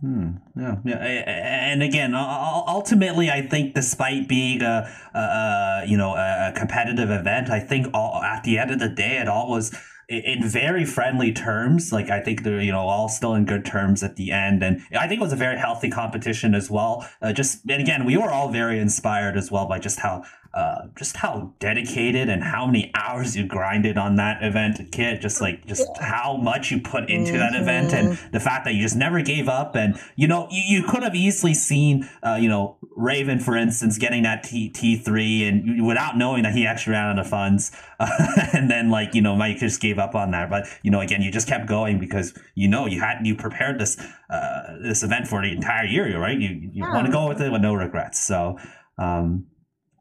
[0.01, 0.31] Hmm.
[0.57, 7.09] Yeah, yeah, and again, ultimately, I think despite being a, a, you know a competitive
[7.09, 9.73] event, I think all, at the end of the day, it all was
[10.09, 11.93] in very friendly terms.
[11.93, 14.81] Like I think they're you know all still in good terms at the end, and
[14.93, 17.07] I think it was a very healthy competition as well.
[17.21, 20.83] Uh, just and again, we were all very inspired as well by just how uh,
[20.95, 25.19] just how dedicated and how many hours you grinded on that event, Kit.
[25.19, 27.39] Just like just how much you put into mm-hmm.
[27.39, 28.31] that event, and mm-hmm.
[28.31, 29.75] the fact that you just never gave up.
[29.75, 33.97] And you know, you, you could have easily seen, uh, you know, Raven, for instance,
[33.97, 37.71] getting that T T three, and without knowing that he actually ran out of funds,
[37.99, 38.07] uh,
[38.53, 40.51] and then like you know, Mike just gave up on that.
[40.51, 43.79] But you know, again, you just kept going because you know you had you prepared
[43.79, 43.97] this
[44.29, 46.39] uh, this event for the entire year, right?
[46.39, 46.93] You you yeah.
[46.93, 48.21] want to go with it with no regrets.
[48.21, 48.59] So.
[48.99, 49.47] Um,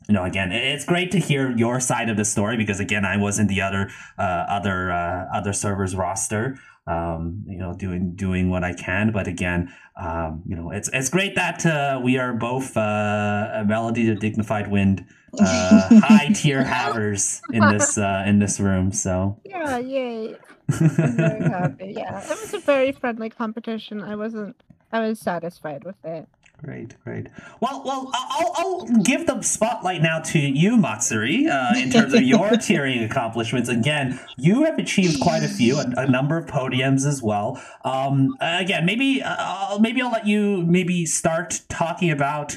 [0.08, 3.16] you know, again, it's great to hear your side of the story because again, I
[3.16, 8.50] was in the other uh, other uh, other servers roster, um, you know, doing doing
[8.50, 9.12] what I can.
[9.12, 13.64] But again, um, you know, it's it's great that uh, we are both uh, a
[13.66, 15.04] melody to dignified wind,
[15.38, 18.92] uh, high tier havers in this uh, in this room.
[18.92, 20.36] So yeah, yay!
[20.68, 21.94] I'm very happy.
[21.96, 24.00] Yeah, it was a very friendly competition.
[24.02, 24.56] I wasn't.
[24.92, 26.28] I was satisfied with it.
[26.62, 27.26] Great, great.
[27.60, 32.22] Well, well, I'll, I'll give the spotlight now to you, Matsuri, uh, in terms of
[32.22, 33.68] your tiering accomplishments.
[33.68, 37.60] Again, you have achieved quite a few, a, a number of podiums as well.
[37.84, 42.56] Um, again, maybe, uh, maybe I'll let you maybe start talking about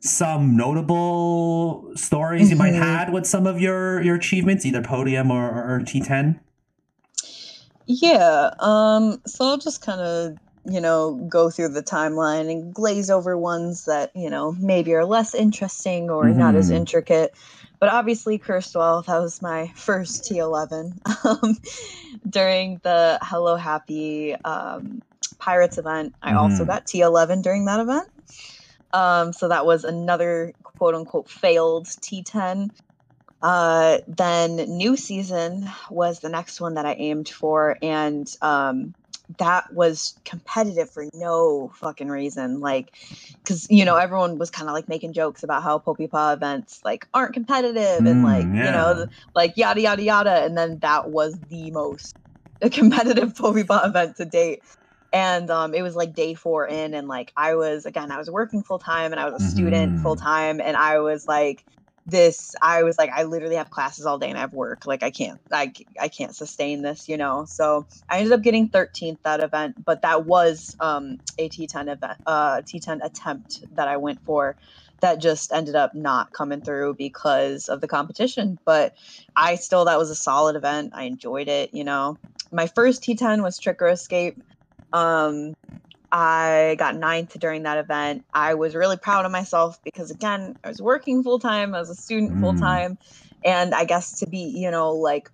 [0.00, 2.50] some notable stories mm-hmm.
[2.50, 2.82] you might mm-hmm.
[2.82, 6.40] had with some of your your achievements, either podium or, or T10.
[7.86, 8.50] Yeah.
[8.58, 9.20] Um.
[9.26, 13.86] So I'll just kind of you know, go through the timeline and glaze over ones
[13.86, 16.38] that, you know, maybe are less interesting or mm-hmm.
[16.38, 16.76] not as mm-hmm.
[16.76, 17.34] intricate.
[17.78, 21.56] But obviously, Cursed Wealth, that was my first T11 um,
[22.28, 25.02] during the Hello Happy um,
[25.38, 26.14] Pirates event.
[26.22, 26.38] I mm-hmm.
[26.38, 28.08] also got T11 during that event.
[28.92, 32.70] Um, so that was another quote unquote failed T10.
[33.42, 37.78] Uh, then New Season was the next one that I aimed for.
[37.80, 38.94] And um,
[39.38, 42.60] that was competitive for no fucking reason.
[42.60, 42.92] Like,
[43.42, 47.06] because you know everyone was kind of like making jokes about how Popipa events like
[47.14, 48.66] aren't competitive mm, and like yeah.
[48.66, 52.16] you know like yada yada yada, and then that was the most
[52.70, 54.62] competitive Popipa event to date.
[55.12, 58.30] And um, it was like day four in, and like I was again, I was
[58.30, 60.02] working full time, and I was a student mm-hmm.
[60.02, 61.64] full time, and I was like
[62.10, 65.02] this i was like i literally have classes all day and i have work like
[65.02, 67.46] i can't i, I can't sustain this you know?
[67.46, 72.18] So i ended up getting 13th that event but that was um a t10 event
[72.26, 74.56] uh t10 attempt that i went for
[75.00, 78.94] that just ended up not coming through because of the competition but
[79.36, 80.92] i still that was a solid event.
[80.94, 82.18] I enjoyed it you know?
[82.52, 84.38] My first t10 was trick or escape
[84.92, 85.54] um
[86.12, 88.24] I got ninth during that event.
[88.34, 91.90] I was really proud of myself because, again, I was working full time, I was
[91.90, 92.40] a student mm.
[92.40, 92.98] full time.
[93.44, 95.30] And I guess to be, you know, like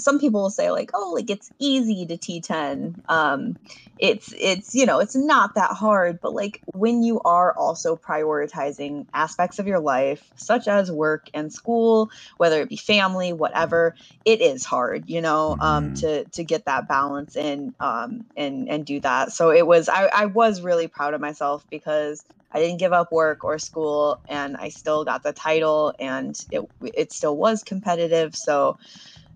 [0.00, 3.56] some people will say like oh like it's easy to t10 um
[4.00, 6.20] it's it's you know it's not that hard.
[6.20, 11.52] But like when you are also prioritizing aspects of your life such as work and
[11.52, 13.94] school whether it be family whatever
[14.24, 15.94] it is hard you know um mm-hmm.
[15.94, 19.32] to to get that balance in um and and do that.
[19.32, 23.12] So it was i i was really proud of myself because I didn't give up
[23.12, 28.34] work or school and I still got the title and it it still was competitive.
[28.34, 28.76] So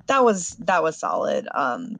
[0.06, 1.46] that was that was solid.
[1.54, 1.98] Um,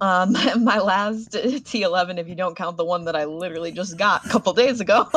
[0.00, 0.32] Um,
[0.64, 4.28] my last T11, if you don't count the one that I literally just got a
[4.30, 5.06] couple days ago,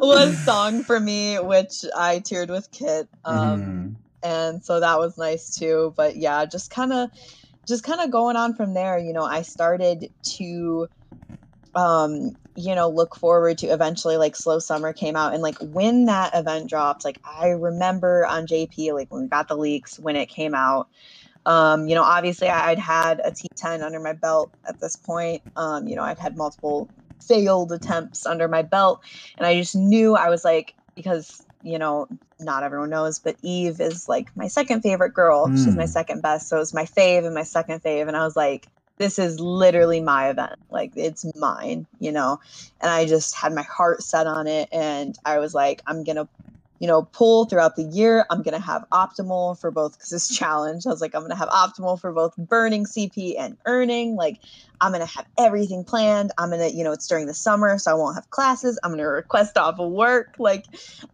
[0.00, 3.08] was "Song for Me," which I tiered with Kit.
[3.24, 3.92] Um, mm-hmm.
[4.22, 5.94] And so that was nice too.
[5.96, 7.10] But yeah, just kind of,
[7.66, 8.98] just kind of going on from there.
[8.98, 10.88] You know, I started to,
[11.76, 16.06] um, you know, look forward to eventually like Slow Summer came out, and like when
[16.06, 20.16] that event dropped, like I remember on JP, like when we got the leaks when
[20.16, 20.88] it came out
[21.46, 25.42] um, you know, obviously I'd had a T10 under my belt at this point.
[25.54, 26.90] Um, you know, I'd had multiple
[27.22, 29.00] failed attempts under my belt.
[29.38, 32.08] And I just knew I was like, because, you know,
[32.40, 35.46] not everyone knows, but Eve is like my second favorite girl.
[35.46, 35.56] Mm.
[35.56, 35.88] She's my hmm.
[35.88, 36.48] second best.
[36.48, 38.08] So it was my fave and my second fave.
[38.08, 38.66] And I was like,
[38.98, 40.56] this is literally my event.
[40.70, 42.38] Like it's mine, you know?
[42.80, 44.68] And I just had my heart set on it.
[44.72, 46.28] And I was like, I'm going to
[46.78, 48.26] you know, pull throughout the year.
[48.30, 50.86] I'm going to have optimal for both because it's challenge.
[50.86, 54.16] I was like, I'm going to have optimal for both burning CP and earning.
[54.16, 54.40] Like,
[54.80, 56.32] I'm going to have everything planned.
[56.38, 58.78] I'm going to, you know, it's during the summer, so I won't have classes.
[58.82, 60.34] I'm going to request off of work.
[60.38, 60.66] Like,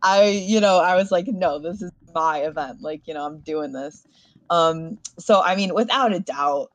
[0.03, 2.83] I, you know, I was like, no, this is my event.
[2.83, 4.05] Like, you know, I'm doing this.
[4.51, 6.73] Um, so, I mean, without a doubt,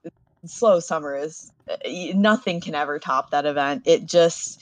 [0.48, 1.52] slow summer is
[1.84, 3.84] eh, nothing can ever top that event.
[3.86, 4.62] It just,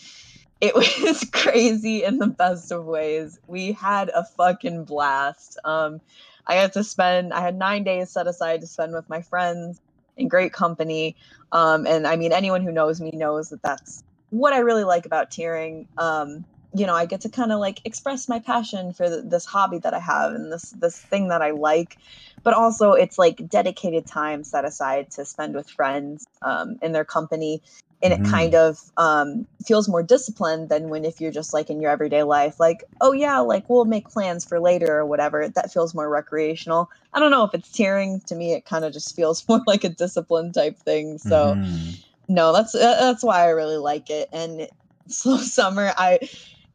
[0.62, 3.38] it was crazy in the best of ways.
[3.48, 5.60] We had a fucking blast.
[5.66, 6.00] Um,
[6.48, 9.80] I got to spend, I had nine days set aside to spend with my friends
[10.18, 11.16] in great company.
[11.52, 15.06] Um, and I mean, anyone who knows me knows that that's what I really like
[15.06, 15.88] about tiering.
[15.98, 19.46] Um, you know, I get to kind of like express my passion for th- this
[19.46, 21.98] hobby that I have and this this thing that I like,
[22.46, 27.04] but also it's like dedicated time set aside to spend with friends um, in their
[27.04, 27.62] company
[28.04, 28.30] and it mm.
[28.30, 32.24] kind of um, feels more disciplined than when if you're just like in your everyday
[32.24, 36.08] life like oh yeah like we'll make plans for later or whatever that feels more
[36.08, 39.62] recreational i don't know if it's tiering to me it kind of just feels more
[39.66, 42.04] like a discipline type thing so mm.
[42.30, 44.68] no that's that's why i really like it and
[45.08, 46.20] slow summer i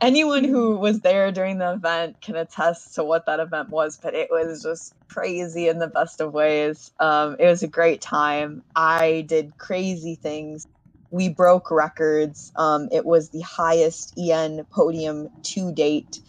[0.01, 4.15] anyone who was there during the event can attest to what that event was but
[4.15, 8.63] it was just crazy in the best of ways um, it was a great time
[8.77, 10.67] i did crazy things
[11.11, 12.53] we broke records.
[12.57, 16.21] Um, it was the highest EN podium to date.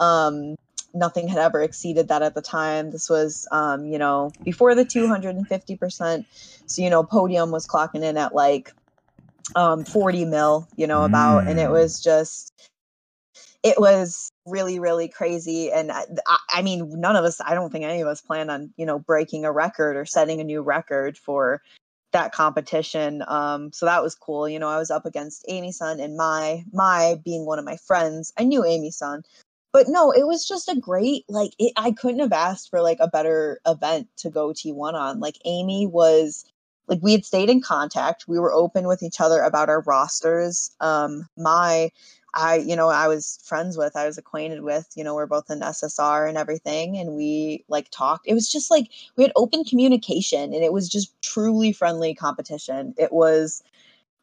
[0.00, 0.56] Um,
[0.94, 2.90] nothing had ever exceeded that at the time.
[2.90, 6.24] This was, um, you know, before the 250%.
[6.66, 8.72] So, you know, podium was clocking in at like
[9.56, 11.50] um, 40 mil, you know, about, mm.
[11.50, 11.72] and it mm.
[11.72, 12.67] was just,
[13.62, 15.70] it was really, really crazy.
[15.72, 16.04] And I,
[16.50, 18.98] I mean, none of us, I don't think any of us planned on, you know,
[18.98, 21.60] breaking a record or setting a new record for
[22.12, 23.22] that competition.
[23.26, 24.48] Um, so that was cool.
[24.48, 27.76] You know, I was up against Amy Sun and my my being one of my
[27.76, 28.32] friends.
[28.38, 29.22] I knew Amy Sun,
[29.72, 31.52] but no, it was just a great like.
[31.58, 35.20] It, I couldn't have asked for like a better event to go T1 on.
[35.20, 36.44] Like Amy was
[36.86, 38.26] like we had stayed in contact.
[38.26, 40.70] We were open with each other about our rosters.
[40.80, 41.90] Um, my
[42.38, 45.50] I, you know, I was friends with, I was acquainted with, you know, we're both
[45.50, 46.96] in SSR and everything.
[46.96, 48.28] And we like talked.
[48.28, 52.94] It was just like we had open communication and it was just truly friendly competition.
[52.96, 53.60] It was,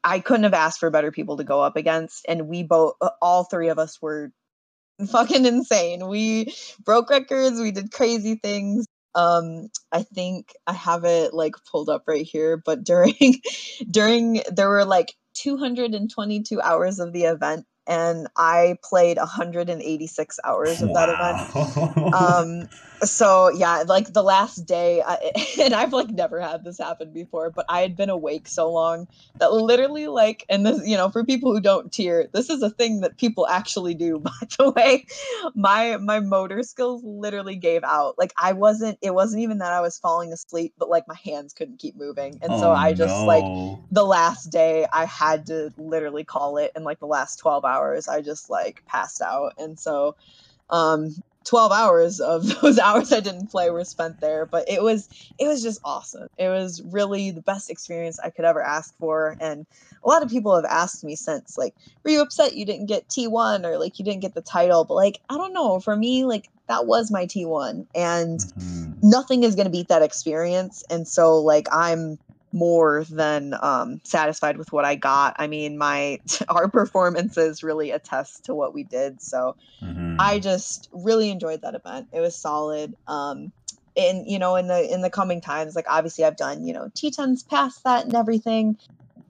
[0.01, 2.25] I couldn't have asked for better people to go up against.
[2.29, 4.31] And we both, uh, all three of us were
[5.09, 6.07] fucking insane.
[6.07, 6.55] We
[6.85, 8.85] broke records, we did crazy things.
[9.13, 13.41] Um, I think I have it like pulled up right here, but during,
[13.91, 20.89] during, there were like 222 hours of the event and I played 186 hours of
[20.89, 21.05] wow.
[21.05, 22.15] that event.
[22.15, 22.69] Um,
[23.01, 25.31] so yeah, like the last day, I,
[25.61, 29.07] and I've like never had this happen before, but I had been awake so long
[29.37, 32.69] that literally, like, and this, you know, for people who don't tier, this is a
[32.69, 34.19] thing that people actually do.
[34.25, 35.05] By the way,
[35.53, 38.17] my my motor skills literally gave out.
[38.17, 38.97] Like I wasn't.
[39.01, 42.39] It wasn't even that I was falling asleep, but like my hands couldn't keep moving,
[42.41, 43.25] and oh, so I just no.
[43.25, 47.65] like the last day I had to literally call it, and like the last 12
[47.65, 47.74] hours
[48.07, 50.15] I just like passed out, and so
[50.69, 51.15] um
[51.45, 55.07] 12 hours of those hours I didn't play were spent there, but it was
[55.39, 56.27] it was just awesome.
[56.37, 59.37] It was really the best experience I could ever ask for.
[59.39, 59.65] And
[60.03, 61.73] a lot of people have asked me since like
[62.03, 64.95] were you upset you didn't get T1 or like you didn't get the title, but
[64.95, 68.93] like I don't know, for me like that was my T1 and mm-hmm.
[69.03, 70.83] nothing is going to beat that experience.
[70.89, 72.17] And so like I'm
[72.55, 75.35] more than um, satisfied with what I got.
[75.37, 79.21] I mean, my our performances really attest to what we did.
[79.21, 80.15] So mm-hmm.
[80.19, 82.07] I just really enjoyed that event.
[82.13, 82.95] It was solid.
[83.07, 83.51] Um,
[83.97, 86.89] and you know, in the in the coming times, like obviously I've done you know
[86.95, 88.77] T10s past that and everything.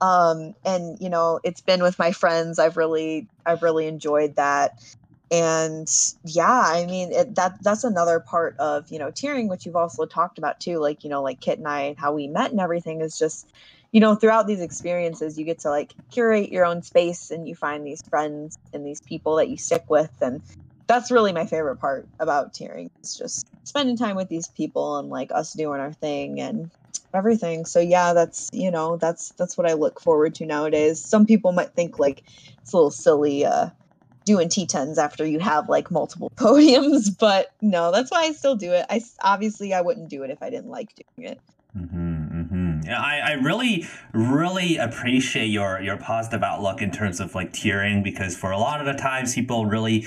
[0.00, 2.60] Um, and you know, it's been with my friends.
[2.60, 4.82] I've really I've really enjoyed that.
[5.30, 5.88] And
[6.22, 10.06] yeah i mean it, that that's another part of you know tiering which you've also
[10.06, 13.00] talked about too like you know like kit and i how we met and everything
[13.00, 13.52] is just
[13.92, 17.54] you know throughout these experiences you get to like curate your own space and you
[17.54, 20.10] find these friends and these people that you stick with.
[20.20, 20.42] And
[20.88, 25.08] that's really my favorite part about tiering it's just spending time with these people and
[25.08, 26.70] like us doing our thing and
[27.14, 27.64] everything.
[27.64, 31.02] So yeah that's you know that's that's what i look forward to nowadays.
[31.04, 32.22] Some people might think like
[32.62, 33.70] it's a little silly uh
[34.26, 38.72] doing T10s after you have like multiple podiums, but no, that's why I still do
[38.72, 38.84] it.
[38.90, 41.40] I obviously I wouldn't do it if I didn't like doing it.
[41.74, 42.90] Mm-hmm, mm-hmm.
[42.90, 48.36] I, I really, really appreciate your your positive outlook in terms of like tiering because
[48.36, 50.06] for a lot of the times people really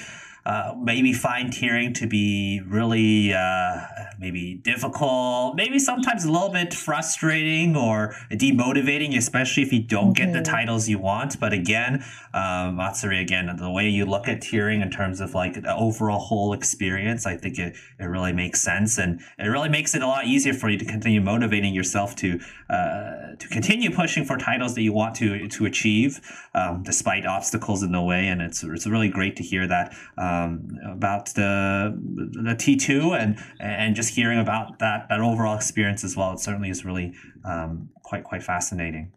[0.50, 3.82] uh, maybe find tiering to be really uh,
[4.18, 10.34] maybe difficult, maybe sometimes a little bit frustrating or demotivating, especially if you don't get
[10.34, 10.56] the mm-hmm.
[10.56, 11.39] titles you want.
[11.39, 15.54] But again, um, Matsuri, again, the way you look at tiering in terms of like
[15.62, 19.93] the overall whole experience, I think it, it really makes sense and it really makes
[19.93, 22.39] it a lot easier for you to continue motivating yourself to
[22.72, 26.20] uh, to continue pushing for titles that you want to to achieve
[26.56, 28.28] um, despite obstacles in the way.
[28.28, 29.93] And it's it's really great to hear that.
[30.18, 31.98] Um, um, about the
[32.44, 36.34] the T two and and just hearing about that that overall experience as well.
[36.34, 37.14] It certainly is really
[37.44, 39.12] um, quite quite fascinating.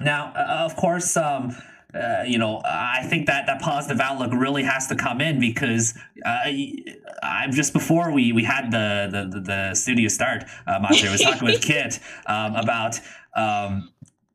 [0.00, 1.16] Now, uh, of course.
[1.16, 1.56] Um,
[1.94, 5.94] uh, you know, I think that that positive outlook really has to come in because
[6.22, 6.44] uh,
[7.22, 11.46] I'm just before we we had the the, the studio start, uh, Master was talking
[11.46, 13.00] with Kit um, about
[13.34, 13.88] um,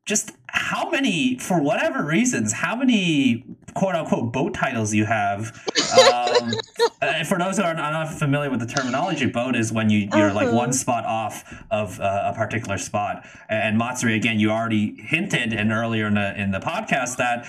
[0.05, 3.45] just how many, for whatever reasons, how many
[3.75, 5.51] quote unquote boat titles you have.
[5.93, 6.51] Um,
[7.01, 10.29] uh, for those who are not familiar with the terminology, boat is when you, you're
[10.29, 10.35] uh-huh.
[10.35, 10.71] like one uh-huh.
[10.73, 13.25] spot off of uh, a particular spot.
[13.49, 17.47] And Matsuri, again, you already hinted and earlier in the, in the podcast that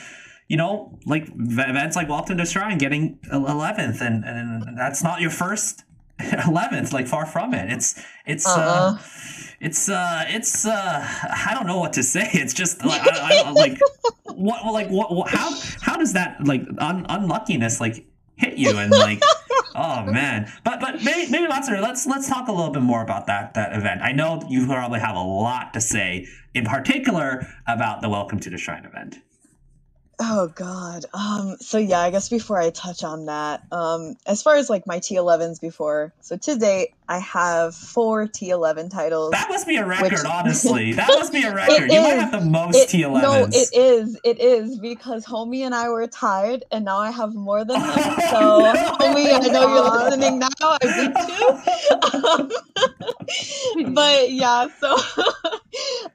[0.48, 5.30] you know, like events like Welcome to Shrine getting 11th, and, and that's not your
[5.30, 5.84] first
[6.20, 7.72] 11th, like far from it.
[7.72, 8.96] It's, it's, uh-uh.
[8.96, 8.98] uh
[9.60, 12.28] it's uh it's uh I don't know what to say.
[12.32, 13.78] It's just like I, I, like
[14.26, 18.06] what like what, what, how how does that like un- unluckiness like
[18.36, 19.22] hit you and like
[19.74, 20.52] oh man.
[20.64, 23.74] But but maybe maybe let's let's let's talk a little bit more about that that
[23.74, 24.02] event.
[24.02, 28.50] I know you probably have a lot to say in particular about the Welcome to
[28.50, 29.18] the Shrine event.
[30.18, 31.04] Oh God.
[31.12, 34.86] Um, so yeah, I guess before I touch on that, um, as far as like
[34.86, 39.32] my T11s before, so to date I have four T11 titles.
[39.32, 40.24] That must be a record, which...
[40.24, 40.92] honestly.
[41.04, 41.90] That must be a record.
[41.90, 42.02] you is.
[42.02, 43.22] might have the most it, T11s.
[43.22, 44.18] No, it is.
[44.24, 47.92] It is because homie and I were tied, and now I have more than him.
[48.30, 48.72] So no.
[48.72, 50.48] homie, I know you're listening now.
[50.62, 51.14] I beat
[53.76, 53.84] you.
[53.84, 54.96] Um, but yeah, so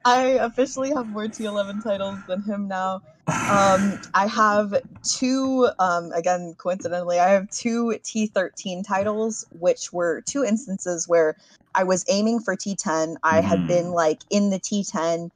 [0.04, 3.02] I officially have more T11 titles than him now.
[3.30, 4.74] Um, I have
[5.04, 11.36] two, um, again, coincidentally, I have two T13 titles, which were two instances where
[11.74, 13.16] I was aiming for T10.
[13.22, 13.94] I had been mm.
[13.94, 15.30] like in the T10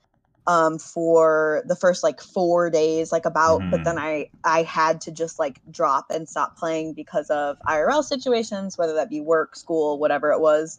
[0.47, 3.71] um for the first like 4 days like about mm.
[3.71, 4.29] but then mm-hmm.
[4.45, 8.93] I I had to just like drop and stop playing because of IRL situations whether
[8.95, 10.79] that be work, school, whatever it was.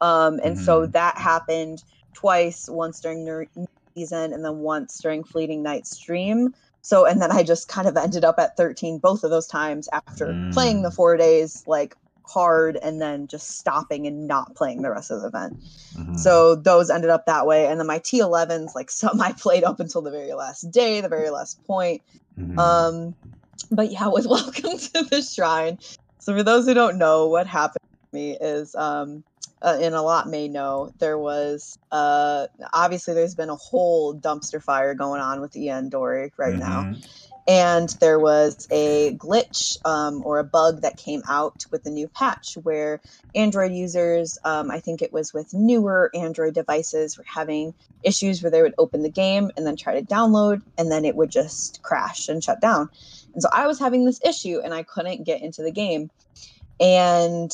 [0.00, 0.64] Um and mm.
[0.64, 0.92] so mm-hmm.
[0.92, 1.84] that happened
[2.14, 6.54] twice, once during the season and then once during Fleeting Night stream.
[6.82, 9.88] So, and then I just kind of ended up at 13 both of those times
[9.92, 10.52] after mm.
[10.52, 11.96] playing the four days like
[12.32, 15.60] hard and then just stopping and not playing the rest of the event.
[15.94, 16.16] Mm-hmm.
[16.16, 17.66] So those ended up that way.
[17.66, 21.08] And then my T11s, like some I played up until the very last day, the
[21.08, 22.02] very last point.
[22.38, 22.58] Mm-hmm.
[22.58, 23.14] Um,
[23.70, 25.78] but yeah, with Welcome to the Shrine.
[26.18, 29.24] So for those who don't know, what happened to me is um,
[29.60, 34.62] uh, and a lot may know, there was uh, obviously there's been a whole dumpster
[34.62, 36.58] fire going on with ENdori right mm-hmm.
[36.58, 36.94] now.
[37.48, 42.06] And there was a glitch um, or a bug that came out with the new
[42.06, 43.00] patch where
[43.34, 47.74] Android users, um, I think it was with newer Android devices, were having
[48.04, 51.16] issues where they would open the game and then try to download, and then it
[51.16, 52.88] would just crash and shut down.
[53.34, 56.10] And so I was having this issue and I couldn't get into the game.
[56.78, 57.52] And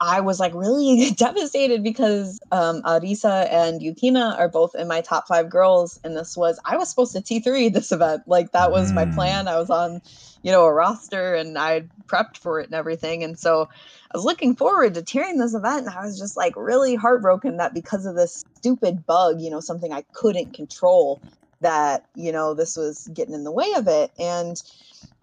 [0.00, 5.28] I was like really devastated because um, Arisa and Yukina are both in my top
[5.28, 8.22] five girls, and this was I was supposed to T three this event.
[8.26, 8.94] Like that was mm.
[8.94, 9.46] my plan.
[9.46, 10.00] I was on,
[10.42, 13.22] you know, a roster, and I prepped for it and everything.
[13.22, 13.68] And so
[14.12, 17.58] I was looking forward to tiering this event, and I was just like really heartbroken
[17.58, 21.20] that because of this stupid bug, you know, something I couldn't control,
[21.60, 24.60] that you know this was getting in the way of it, and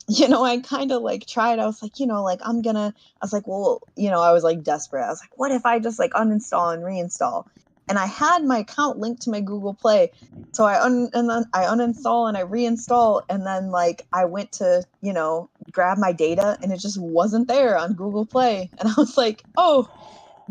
[0.18, 1.60] you know, I kind of like tried.
[1.60, 2.94] I was like, you know, like I'm gonna.
[3.22, 5.04] I was like, well, you know, I was like desperate.
[5.06, 7.46] I was like, what if I just like uninstall and reinstall?
[7.90, 10.12] and I had my account linked to my Google Play.
[10.54, 14.52] So I un- and then I uninstall and I reinstall and then like I went
[14.54, 18.72] to, you know, grab my data and it just wasn't there on Google Play.
[18.80, 19.88] And I was like, "Oh,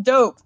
[0.00, 0.36] dope."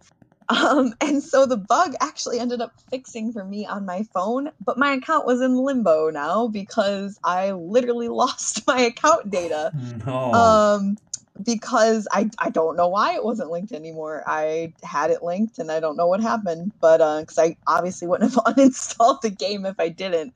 [0.51, 4.79] Um, and so the bug actually ended up fixing for me on my phone, but
[4.79, 9.73] my account was in limbo now because I literally lost my account data.
[10.05, 10.33] No.
[10.33, 10.97] Um,
[11.43, 14.25] because I, I don't know why it wasn't linked anymore.
[14.27, 18.09] I had it linked and I don't know what happened, but uh, because I obviously
[18.09, 20.35] wouldn't have uninstalled the game if I didn't.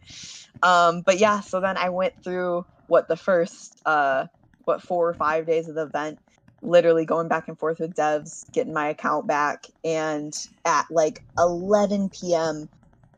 [0.62, 4.26] Um, but yeah, so then I went through what the first uh
[4.64, 6.18] what four or five days of the event,
[6.64, 10.34] literally going back and forth with devs, getting my account back, and
[10.64, 12.68] at like 11 p.m.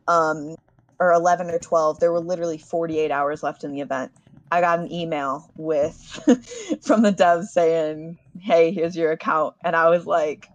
[0.07, 0.55] um
[0.99, 4.11] or 11 or 12, there were literally 48 hours left in the event.
[4.49, 5.95] I got an email with
[6.81, 10.47] from the devs saying, "Hey, here's your account," and I was like,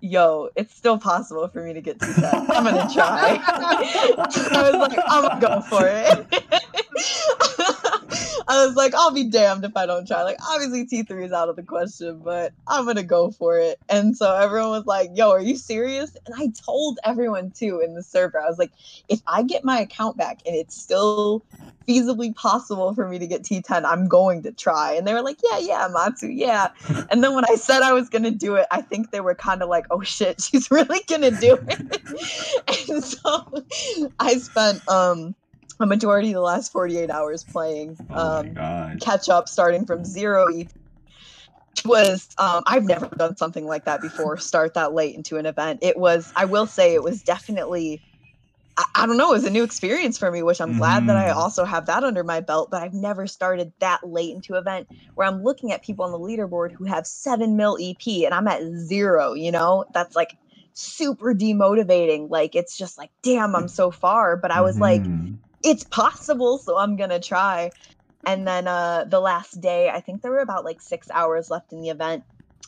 [0.00, 2.34] "Yo, it's still possible for me to get to that.
[2.50, 6.60] I'm gonna try." I was like, "I'm gonna go for it."
[8.46, 10.22] I was like, I'll be damned if I don't try.
[10.22, 13.78] Like, obviously, T3 is out of the question, but I'm going to go for it.
[13.88, 16.16] And so everyone was like, yo, are you serious?
[16.26, 18.72] And I told everyone too in the server, I was like,
[19.08, 21.44] if I get my account back and it's still
[21.88, 24.92] feasibly possible for me to get T10, I'm going to try.
[24.92, 26.68] And they were like, yeah, yeah, Matsu, yeah.
[27.10, 29.34] And then when I said I was going to do it, I think they were
[29.34, 32.88] kind of like, oh shit, she's really going to do it.
[32.90, 33.64] and so
[34.18, 35.34] I spent, um,
[35.80, 38.54] a majority of the last 48 hours playing Oh um,
[39.00, 40.68] catch up starting from zero EP
[41.84, 45.80] was um, I've never done something like that before start that late into an event.
[45.82, 48.02] It was I will say it was definitely
[48.76, 51.16] I, I don't know it was a new experience for me which I'm glad that
[51.16, 51.36] I Mhm.
[51.36, 54.88] also have that under my belt but I've never started that late into an event
[55.14, 58.48] where I'm looking at people on the leaderboard who have seven mil EP and I'm
[58.48, 59.84] at zero you know?
[59.92, 60.36] That's like
[60.72, 62.30] super demotivating.
[62.30, 64.36] Like it's just like damn I'm so far.
[64.36, 65.38] But I was like Mhm.
[65.64, 67.70] It's possible, so I'm gonna try.
[68.26, 71.72] And then uh the last day, I think there were about like six hours left
[71.72, 72.24] in the event.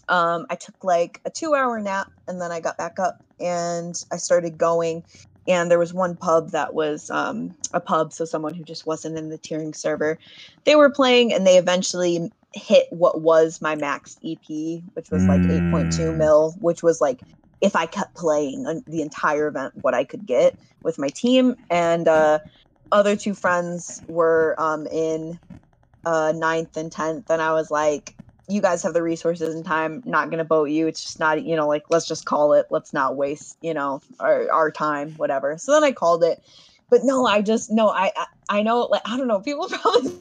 [0.08, 3.94] Um, I took like a two hour nap and then I got back up and
[4.12, 5.04] I started going.
[5.48, 9.18] And there was one pub that was um, a pub, so someone who just wasn't
[9.18, 10.18] in the tiering server.
[10.64, 15.42] They were playing and they eventually hit what was my max EP, which was like
[15.48, 16.16] 8.2 Mm.
[16.18, 17.22] mil, which was like
[17.60, 21.56] if I kept playing the entire event, what I could get with my team.
[21.70, 22.40] And uh,
[22.92, 25.40] other two friends were um, in
[26.06, 28.16] uh, ninth and tenth, and I was like,
[28.48, 30.02] "You guys have the resources and time.
[30.06, 30.88] Not gonna boat you.
[30.88, 32.66] It's just not, you know, like let's just call it.
[32.70, 36.40] Let's not waste, you know, our, our time, whatever." So then I called it,
[36.90, 40.12] but no, I just no, I I, I know, like I don't know, people probably.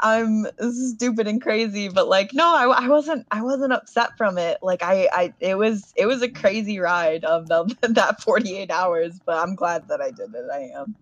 [0.00, 4.58] I'm stupid and crazy, but like no, I, I wasn't I wasn't upset from it.
[4.62, 9.20] Like I I it was it was a crazy ride of the, that 48 hours,
[9.24, 10.46] but I'm glad that I did it.
[10.52, 10.96] I am.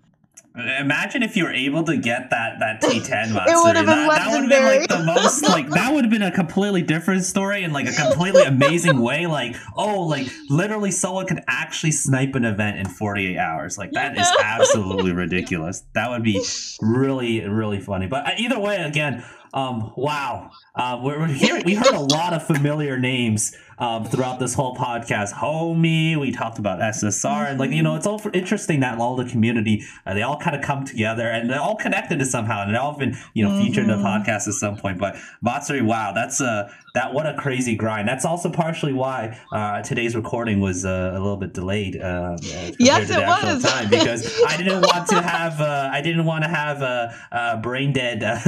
[0.57, 4.31] Imagine if you were able to get that that T10 It would've been that, that
[4.31, 7.65] would have been like the most like that would have been a completely different story
[7.65, 9.27] in like a completely amazing way.
[9.27, 13.77] Like oh, like literally someone could actually snipe an event in 48 hours.
[13.77, 15.83] Like that is absolutely ridiculous.
[15.95, 16.41] That would be
[16.81, 18.07] really really funny.
[18.07, 22.33] But uh, either way, again, um, wow, uh, we're, we're hearing we heard a lot
[22.33, 25.33] of familiar names um, throughout this whole podcast.
[25.33, 29.25] Homie, we talked about SSR, and like you know, it's all interesting that all the
[29.25, 32.75] community uh, they all kind of come together and they're all connected to somehow, and
[32.75, 34.05] they've all been you know featured in the Mhm.
[34.25, 34.99] podcast at some point.
[34.99, 38.07] But Matsuri, wow, that's uh that what a crazy grind.
[38.07, 42.01] That's also partially why uh, today's recording was uh, a little bit delayed.
[42.01, 42.37] Uh,
[42.79, 43.65] Yes, to it was.
[43.65, 47.35] time because I didn't want to have uh, I didn't want to have a uh,
[47.35, 48.39] uh, brain dead uh,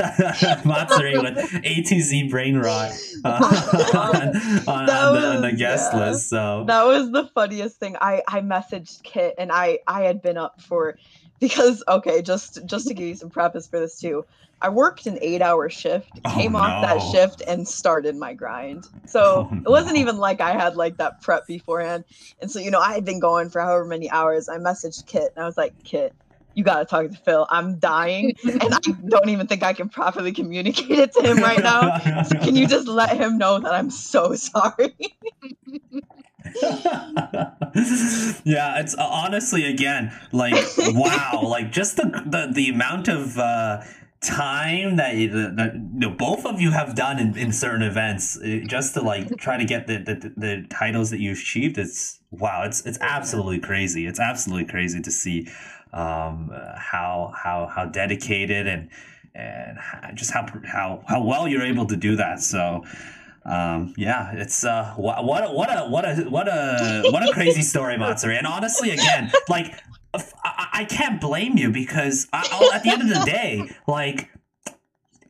[0.64, 2.92] Matsuri with A to Z brain rot
[3.24, 3.30] uh,
[3.94, 4.36] on,
[4.68, 5.98] on, on the, on the guest yeah.
[6.10, 6.28] list.
[6.28, 7.96] So That was the funniest thing.
[8.00, 10.96] I I messaged Kit and I I had been up for
[11.40, 14.24] because okay, just just to give you some preface for this too.
[14.62, 18.86] I worked an eight hour shift, Oh, came off that shift and started my grind.
[19.06, 20.00] So Oh, it wasn't no.
[20.00, 22.04] even like I had like that prep beforehand.
[22.40, 24.48] And so, you know, I had been going for however many hours.
[24.48, 26.14] I messaged Kit and I was like, Kit,
[26.56, 27.46] you gotta talk to Phil.
[27.50, 28.78] I'm dying and I
[29.08, 31.90] don't even think I can properly communicate it to him right now.
[32.22, 34.96] So can you just let him know that I'm so sorry?
[38.44, 43.82] yeah, it's uh, honestly again like wow, like just the the, the amount of uh,
[44.22, 48.38] time that, you- that you know, both of you have done in, in certain events
[48.40, 51.76] uh, just to like try to get the, the the titles that you achieved.
[51.78, 54.06] It's wow, it's it's absolutely crazy.
[54.06, 55.48] It's absolutely crazy to see
[55.96, 58.90] um, how how how dedicated and
[59.34, 59.78] and
[60.14, 62.40] just how how how well you're able to do that.
[62.40, 62.84] So.
[63.46, 67.32] um, yeah, it's uh, what what a, what a what a what a what a
[67.32, 68.36] crazy story, Matsuri.
[68.36, 69.72] And honestly, again, like
[70.44, 74.30] I, I can't blame you because I, at the end of the day, like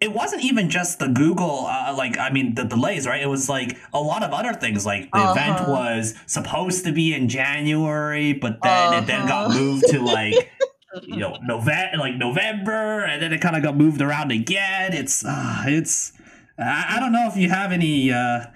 [0.01, 3.23] it wasn't even just the Google, uh, like, I mean, the delays, right?
[3.23, 4.85] It was like a lot of other things.
[4.85, 5.33] Like, the uh-huh.
[5.33, 9.03] event was supposed to be in January, but then uh-huh.
[9.03, 9.59] it then got uh-huh.
[9.59, 10.51] moved to like,
[11.03, 14.93] you know, November, like November, and then it kind of got moved around again.
[14.93, 16.13] It's, uh, it's,
[16.59, 18.47] I, I don't know if you have any, uh,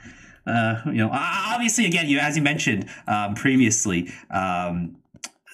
[0.47, 4.97] uh, you know, obviously, again, you as you mentioned um, previously, um,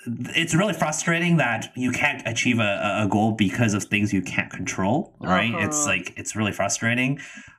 [0.07, 4.51] it's really frustrating that you can't achieve a, a goal because of things you can't
[4.51, 5.67] control right uh-huh.
[5.67, 7.19] it's like it's really frustrating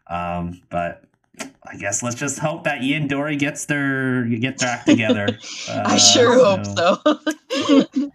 [0.10, 1.04] um, but
[1.70, 5.28] I guess let's just hope that ENdori gets their get their act together.
[5.70, 6.98] Uh, I sure hope so.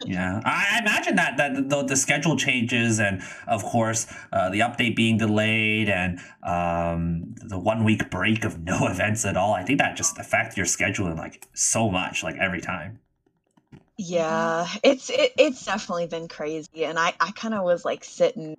[0.07, 4.97] yeah, I imagine that that the, the, schedule changes, and of course uh, the update
[4.97, 9.53] being delayed, and um, the one week break of no events at all.
[9.53, 13.01] I think that just affects your scheduling like so much, like every time.
[13.99, 18.57] Yeah, it's it, it's definitely been crazy, and I I kind of was like sitting,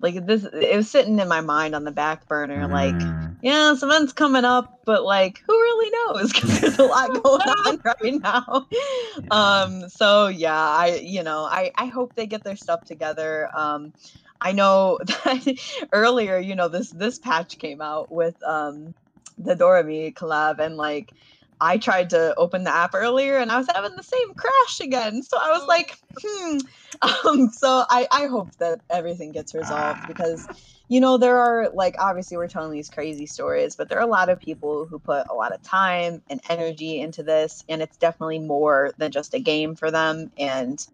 [0.00, 3.36] like this, it was sitting in my mind on the back burner, like mm.
[3.42, 6.32] yeah, this event's coming up, but like who really knows?
[6.34, 8.66] Because there's a lot going on right now.
[8.70, 9.26] Yeah.
[9.30, 13.48] Um, so yeah, I you know I I hope they get their stuff together.
[13.56, 13.94] Um,
[14.40, 15.58] I know that
[15.92, 18.94] earlier, you know this this patch came out with um
[19.38, 21.12] the Doremi collab, and like
[21.60, 25.22] I tried to open the app earlier and I was having the same crash again.
[25.22, 26.58] So I was like, hmm.
[27.02, 30.06] Um, so I, I hope that everything gets resolved ah.
[30.06, 30.46] because,
[30.88, 34.10] you know, there are like, obviously, we're telling these crazy stories, but there are a
[34.10, 37.64] lot of people who put a lot of time and energy into this.
[37.68, 40.30] And it's definitely more than just a game for them.
[40.38, 40.86] And,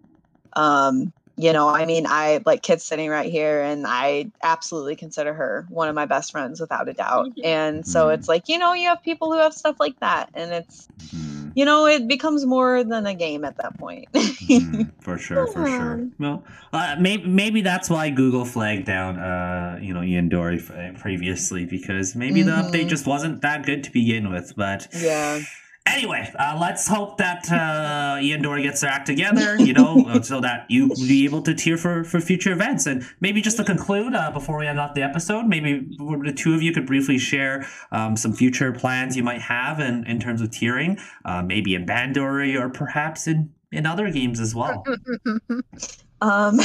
[0.54, 5.32] um, you know i mean i like kids sitting right here and i absolutely consider
[5.32, 7.44] her one of my best friends without a doubt mm-hmm.
[7.44, 8.14] and so mm-hmm.
[8.18, 11.50] it's like you know you have people who have stuff like that and it's mm-hmm.
[11.54, 14.82] you know it becomes more than a game at that point mm-hmm.
[15.00, 19.94] for sure for sure well uh, maybe maybe that's why google flagged down uh you
[19.94, 22.88] know ENdori previously because maybe the update mm-hmm.
[22.88, 25.40] just wasn't that good to begin with but yeah
[25.86, 30.40] Anyway, uh, let's hope that uh, ENdori gets their act together, you know, uh, so
[30.40, 32.86] that you be able to tier for, for future events.
[32.86, 36.54] And maybe just to conclude, uh, before we end off the episode, maybe the two
[36.54, 40.40] of you could briefly share um, some future plans you might have in, in terms
[40.42, 44.84] of tiering, uh, maybe in Bandori or perhaps in, in other games as well.
[46.22, 46.58] Um,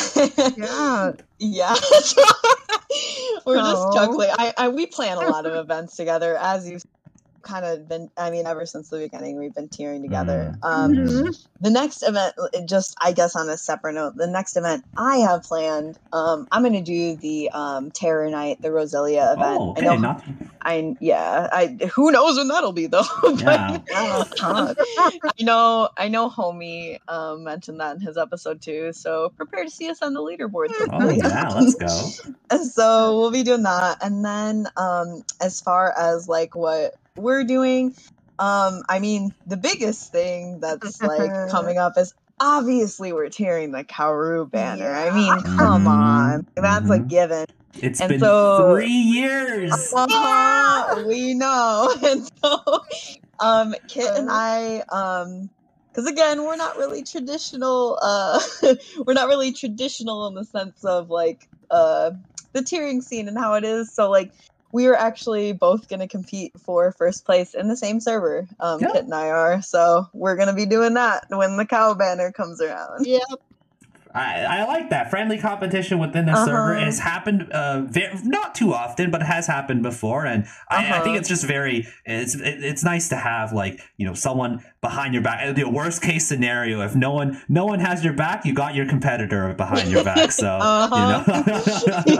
[0.58, 1.76] yeah, yeah.
[3.46, 4.30] We're just chuckling.
[4.38, 6.80] I, I we plan a lot of events together, as you
[7.46, 10.68] kind of been i mean ever since the beginning we've been tiering together mm.
[10.68, 11.30] um mm-hmm.
[11.62, 12.34] the next event
[12.68, 16.64] just i guess on a separate note the next event i have planned um i'm
[16.64, 19.82] gonna do the um terror night the roselia event oh, okay.
[19.82, 20.24] i know Not...
[20.64, 23.04] i yeah i who knows when that'll be though
[23.38, 23.78] yeah.
[23.92, 24.74] i
[25.40, 29.90] know i know homie um mentioned that in his episode too so prepare to see
[29.90, 34.68] us on the leaderboard oh yeah let's go so we'll be doing that and then
[34.78, 37.96] um as far as like what we're doing.
[38.38, 43.84] Um, I mean, the biggest thing that's like coming up is obviously we're tiering the
[43.84, 44.90] Kaoru banner.
[44.90, 45.06] Yeah.
[45.06, 45.88] I mean, come mm-hmm.
[45.88, 46.92] on, that's mm-hmm.
[46.92, 47.46] a given.
[47.82, 49.94] It's and been so, three years.
[49.96, 52.84] Uh, we know, and so
[53.40, 55.50] um, Kit and I, um,
[55.90, 57.98] because again, we're not really traditional.
[58.02, 58.40] Uh,
[59.06, 62.12] we're not really traditional in the sense of like uh
[62.54, 63.94] the tiering scene and how it is.
[63.94, 64.32] So like
[64.76, 68.46] we were actually both going to compete for first place in the same server.
[68.60, 68.92] Um, yeah.
[68.92, 72.34] Kit and I are, so we're going to be doing that when the cow banner
[72.34, 73.06] comes around.
[73.06, 73.22] Yep.
[74.14, 76.46] I, I like that friendly competition within the uh-huh.
[76.46, 76.76] server.
[76.76, 80.76] It's happened uh, very, not too often, but it has happened before, and uh-huh.
[80.78, 81.20] I, I, think uh-huh.
[81.20, 85.24] it's just very it's it, it's nice to have like you know someone behind your
[85.24, 85.56] back.
[85.56, 88.86] The worst case scenario, if no one no one has your back, you got your
[88.86, 90.32] competitor behind your back.
[90.32, 91.24] So uh-huh.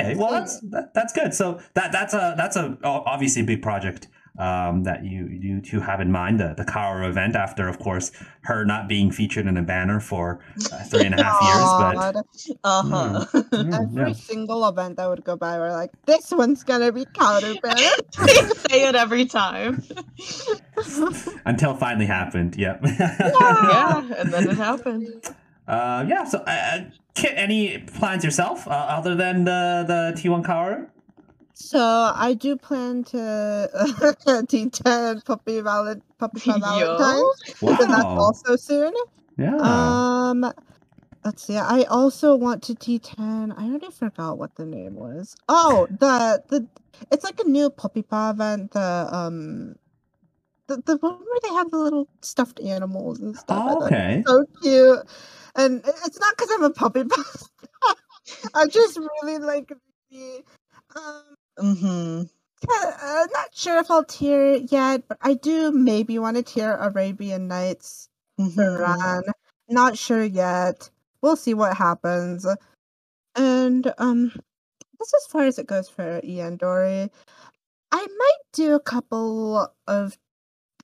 [0.00, 1.34] Okay, well that's that, that's good.
[1.34, 4.08] So that that's a that's a obviously a big project
[4.38, 8.10] um, that you you two have in mind the the Kaoru event after of course
[8.42, 10.40] her not being featured in a banner for
[10.72, 11.60] uh, three and a half years.
[11.90, 12.16] But
[12.64, 13.26] uh-huh.
[13.30, 14.12] Mm, mm, every yeah.
[14.14, 18.54] single event I would go by, we're like, this one's gonna be Kaoru banner.
[18.68, 19.82] say it every time.
[21.44, 22.56] Until finally happened.
[22.56, 22.80] Yep.
[22.84, 23.16] Yeah.
[23.20, 25.34] yeah, and then it happened.
[25.70, 26.24] Uh, yeah.
[26.24, 26.84] So, uh,
[27.14, 30.88] Kit, any plans yourself uh, other than the the T1 Kaoru?
[31.54, 33.16] So I do plan to
[34.26, 37.22] T10 Puppy Valid Puppy Valentine.
[37.60, 37.76] Wow.
[37.78, 38.94] that's also soon.
[39.36, 39.56] Yeah.
[39.60, 40.52] Um
[41.24, 41.58] let's see.
[41.58, 43.54] I also want to T10.
[43.56, 45.36] I already forgot what the name was.
[45.48, 46.66] Oh, the the
[47.12, 48.72] it's like a new puppy paw event.
[48.72, 49.76] The um
[50.66, 53.64] the, the one where they have the little stuffed animals and stuff.
[53.68, 54.22] Oh, okay.
[54.26, 55.00] So cute.
[55.54, 57.22] And it's not because I'm a puppy paw.
[58.54, 59.72] I just really like
[60.10, 60.42] the
[60.96, 61.22] um
[61.58, 62.22] Mm-hmm.
[62.70, 66.74] I'm not sure if I'll tier it yet, but I do maybe want to tier
[66.74, 68.08] Arabian Nights
[68.38, 68.58] Mhm.
[68.58, 69.22] Iran.
[69.68, 70.90] Not sure yet.
[71.22, 72.46] We'll see what happens.
[73.36, 74.32] And um
[74.98, 77.10] that's as far as it goes for ENdori.
[77.92, 80.18] I might do a couple of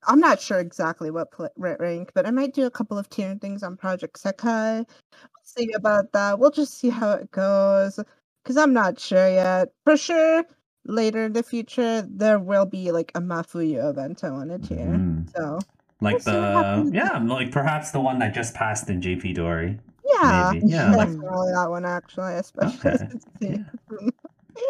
[0.06, 3.40] I'm not sure exactly what pl- rank, but I might do a couple of tiering
[3.40, 4.78] things on Project Sekai.
[4.86, 6.38] We'll see about that.
[6.38, 7.98] We'll just see how it goes.
[8.44, 9.68] Cause I'm not sure yet.
[9.84, 10.44] For sure,
[10.84, 14.86] later in the future, there will be like a Mafuyu event I want to tier.
[14.86, 15.28] Mhm.
[15.36, 15.58] So
[16.00, 19.78] Like the yeah, like perhaps the one that just passed in JPdori.
[20.22, 22.90] Yeah, Maybe, yeah, like- definitely that one actually, especially
[23.42, 23.64] Okay.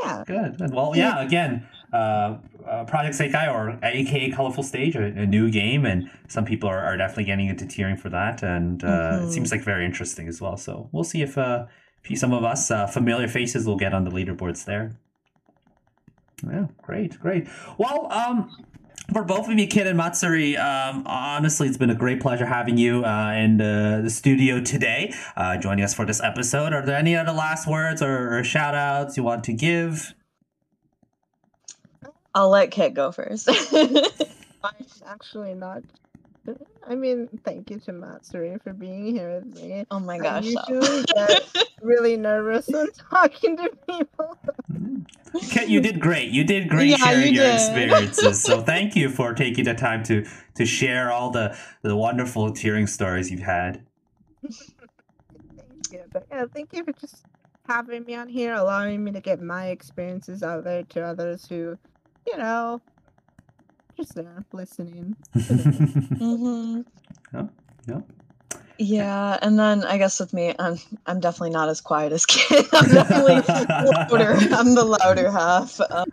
[0.03, 0.25] yeah.
[0.27, 0.57] Good.
[0.59, 0.73] good.
[0.73, 1.21] Well, yeah.
[1.23, 2.39] Again, uh,
[2.69, 6.83] uh, Project Sekai or AKA Colorful Stage, a, a new game, and some people are,
[6.85, 8.91] are definitely getting into tiering for that, and uh, it
[9.27, 9.31] Mhm.
[9.33, 10.57] seems like very interesting as well.
[10.57, 11.67] So we'll see if uh,
[12.09, 14.93] if some of us uh, familiar faces will get on the leaderboards there.
[16.49, 17.49] Yeah, great, great.
[17.79, 18.51] Well, um,
[19.13, 22.77] for both of you, Kit and Matsuri, um, honestly, it's been a great pleasure having
[22.77, 26.73] you uh, in the, the studio today, uh, joining us for this episode.
[26.73, 30.15] Are there any other last words or, or shout outs you want to give?
[32.37, 33.49] I'll let Kit go first.
[33.73, 34.75] I'm
[35.07, 35.83] actually not.
[36.87, 39.87] I mean, thank you to Matsuri for being here with me.
[39.91, 40.47] oh my gosh.
[40.47, 40.69] stop.
[40.69, 41.43] usually get
[41.83, 44.39] really nervous when talking to people.
[44.71, 45.07] Mm.
[45.51, 46.31] Kit, you did great.
[46.31, 47.55] You did great Yeah, sharing you your did.
[47.55, 48.43] experiences.
[48.45, 50.27] So thank you for taking the time to
[50.57, 53.83] to share all the the wonderful tiering stories you've had.
[55.69, 56.05] Thank you.
[56.13, 57.25] But yeah, thank you for just
[57.67, 61.79] having me on here, allowing me to get my experiences out there to others who,
[62.27, 62.81] you know,
[63.97, 65.17] just there listening.
[65.35, 66.85] Mhm.
[67.87, 68.03] Yep.
[68.79, 70.77] Yeah, and then I guess with me, I'm
[71.07, 72.67] I'm definitely not as quiet as Kit.
[72.73, 73.37] I'm definitely
[74.11, 74.37] louder.
[74.53, 75.81] I'm the louder half.
[75.91, 76.05] Um,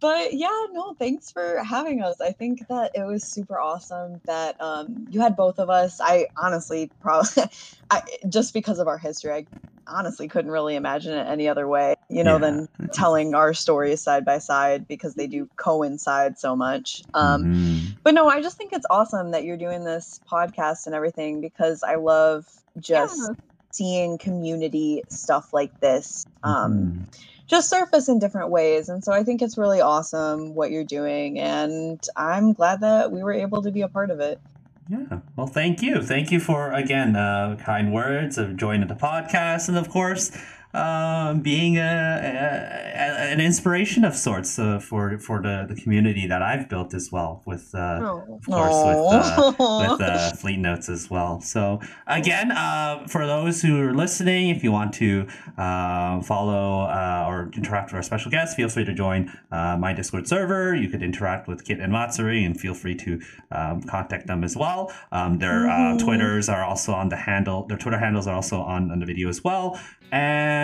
[0.00, 2.20] but yeah, no, thanks for having us.
[2.20, 6.00] I think that it was super awesome that um, you had both of us.
[6.02, 7.44] I honestly probably,
[7.90, 9.46] I just because of our history, I
[9.86, 14.24] honestly couldn't really imagine it any other way, you know, than telling our stories side
[14.24, 17.02] by side because they do coincide so much.
[17.14, 17.96] Um, Mhm.
[18.04, 21.82] but no, I just think it's awesome that you're doing this podcast and everything because
[21.82, 22.46] I love
[22.78, 23.34] just Yeah.
[23.72, 27.06] seeing community stuff like this um, Mhm.
[27.50, 28.88] Just surface in different ways.
[28.88, 31.38] And so I think it's really awesome what you're doing.
[31.40, 34.40] And I'm glad that we were able to be a part of it.
[34.88, 35.20] Yeah.
[35.36, 36.02] Well, thank you.
[36.02, 40.32] Thank you for again uh, kind words of joining the podcast, and of course,
[40.74, 46.42] um, being a, a, an inspiration of sorts uh, for for the, the community that
[46.42, 47.42] I've built as well.
[47.46, 48.38] With uh, Oh.
[48.38, 51.40] of course with uh, with uh, Fleet Notes as well.
[51.40, 55.26] So again, uh, for those who are listening, if you want to
[55.58, 59.92] uh, follow uh, or interact with our special guests, feel free to join uh, my
[59.92, 60.74] Discord server.
[60.74, 63.20] You could interact with Kit and Matsuri, and feel free to
[63.52, 64.92] um, contact them as well.
[65.12, 65.98] Um, their uh, Mhm.
[66.04, 67.66] Twitters are also on the handle.
[67.66, 69.78] Their Twitter handles are also on, on the video as well.
[70.12, 70.59] And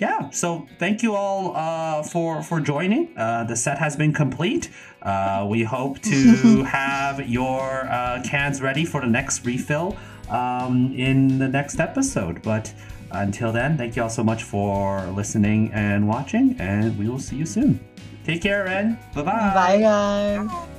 [0.00, 3.16] yeah, so thank you all uh, for for joining.
[3.16, 4.70] Uh, the set has been complete.
[5.02, 9.96] Uh, we hope to have your uh, cans ready for the next refill
[10.30, 12.42] um, in the next episode.
[12.42, 12.72] But
[13.12, 17.36] until then, thank you all so much for listening and watching, and we will see
[17.36, 17.80] you soon.
[18.24, 19.54] Take care, and bye bye.
[19.54, 20.77] Bye, guys.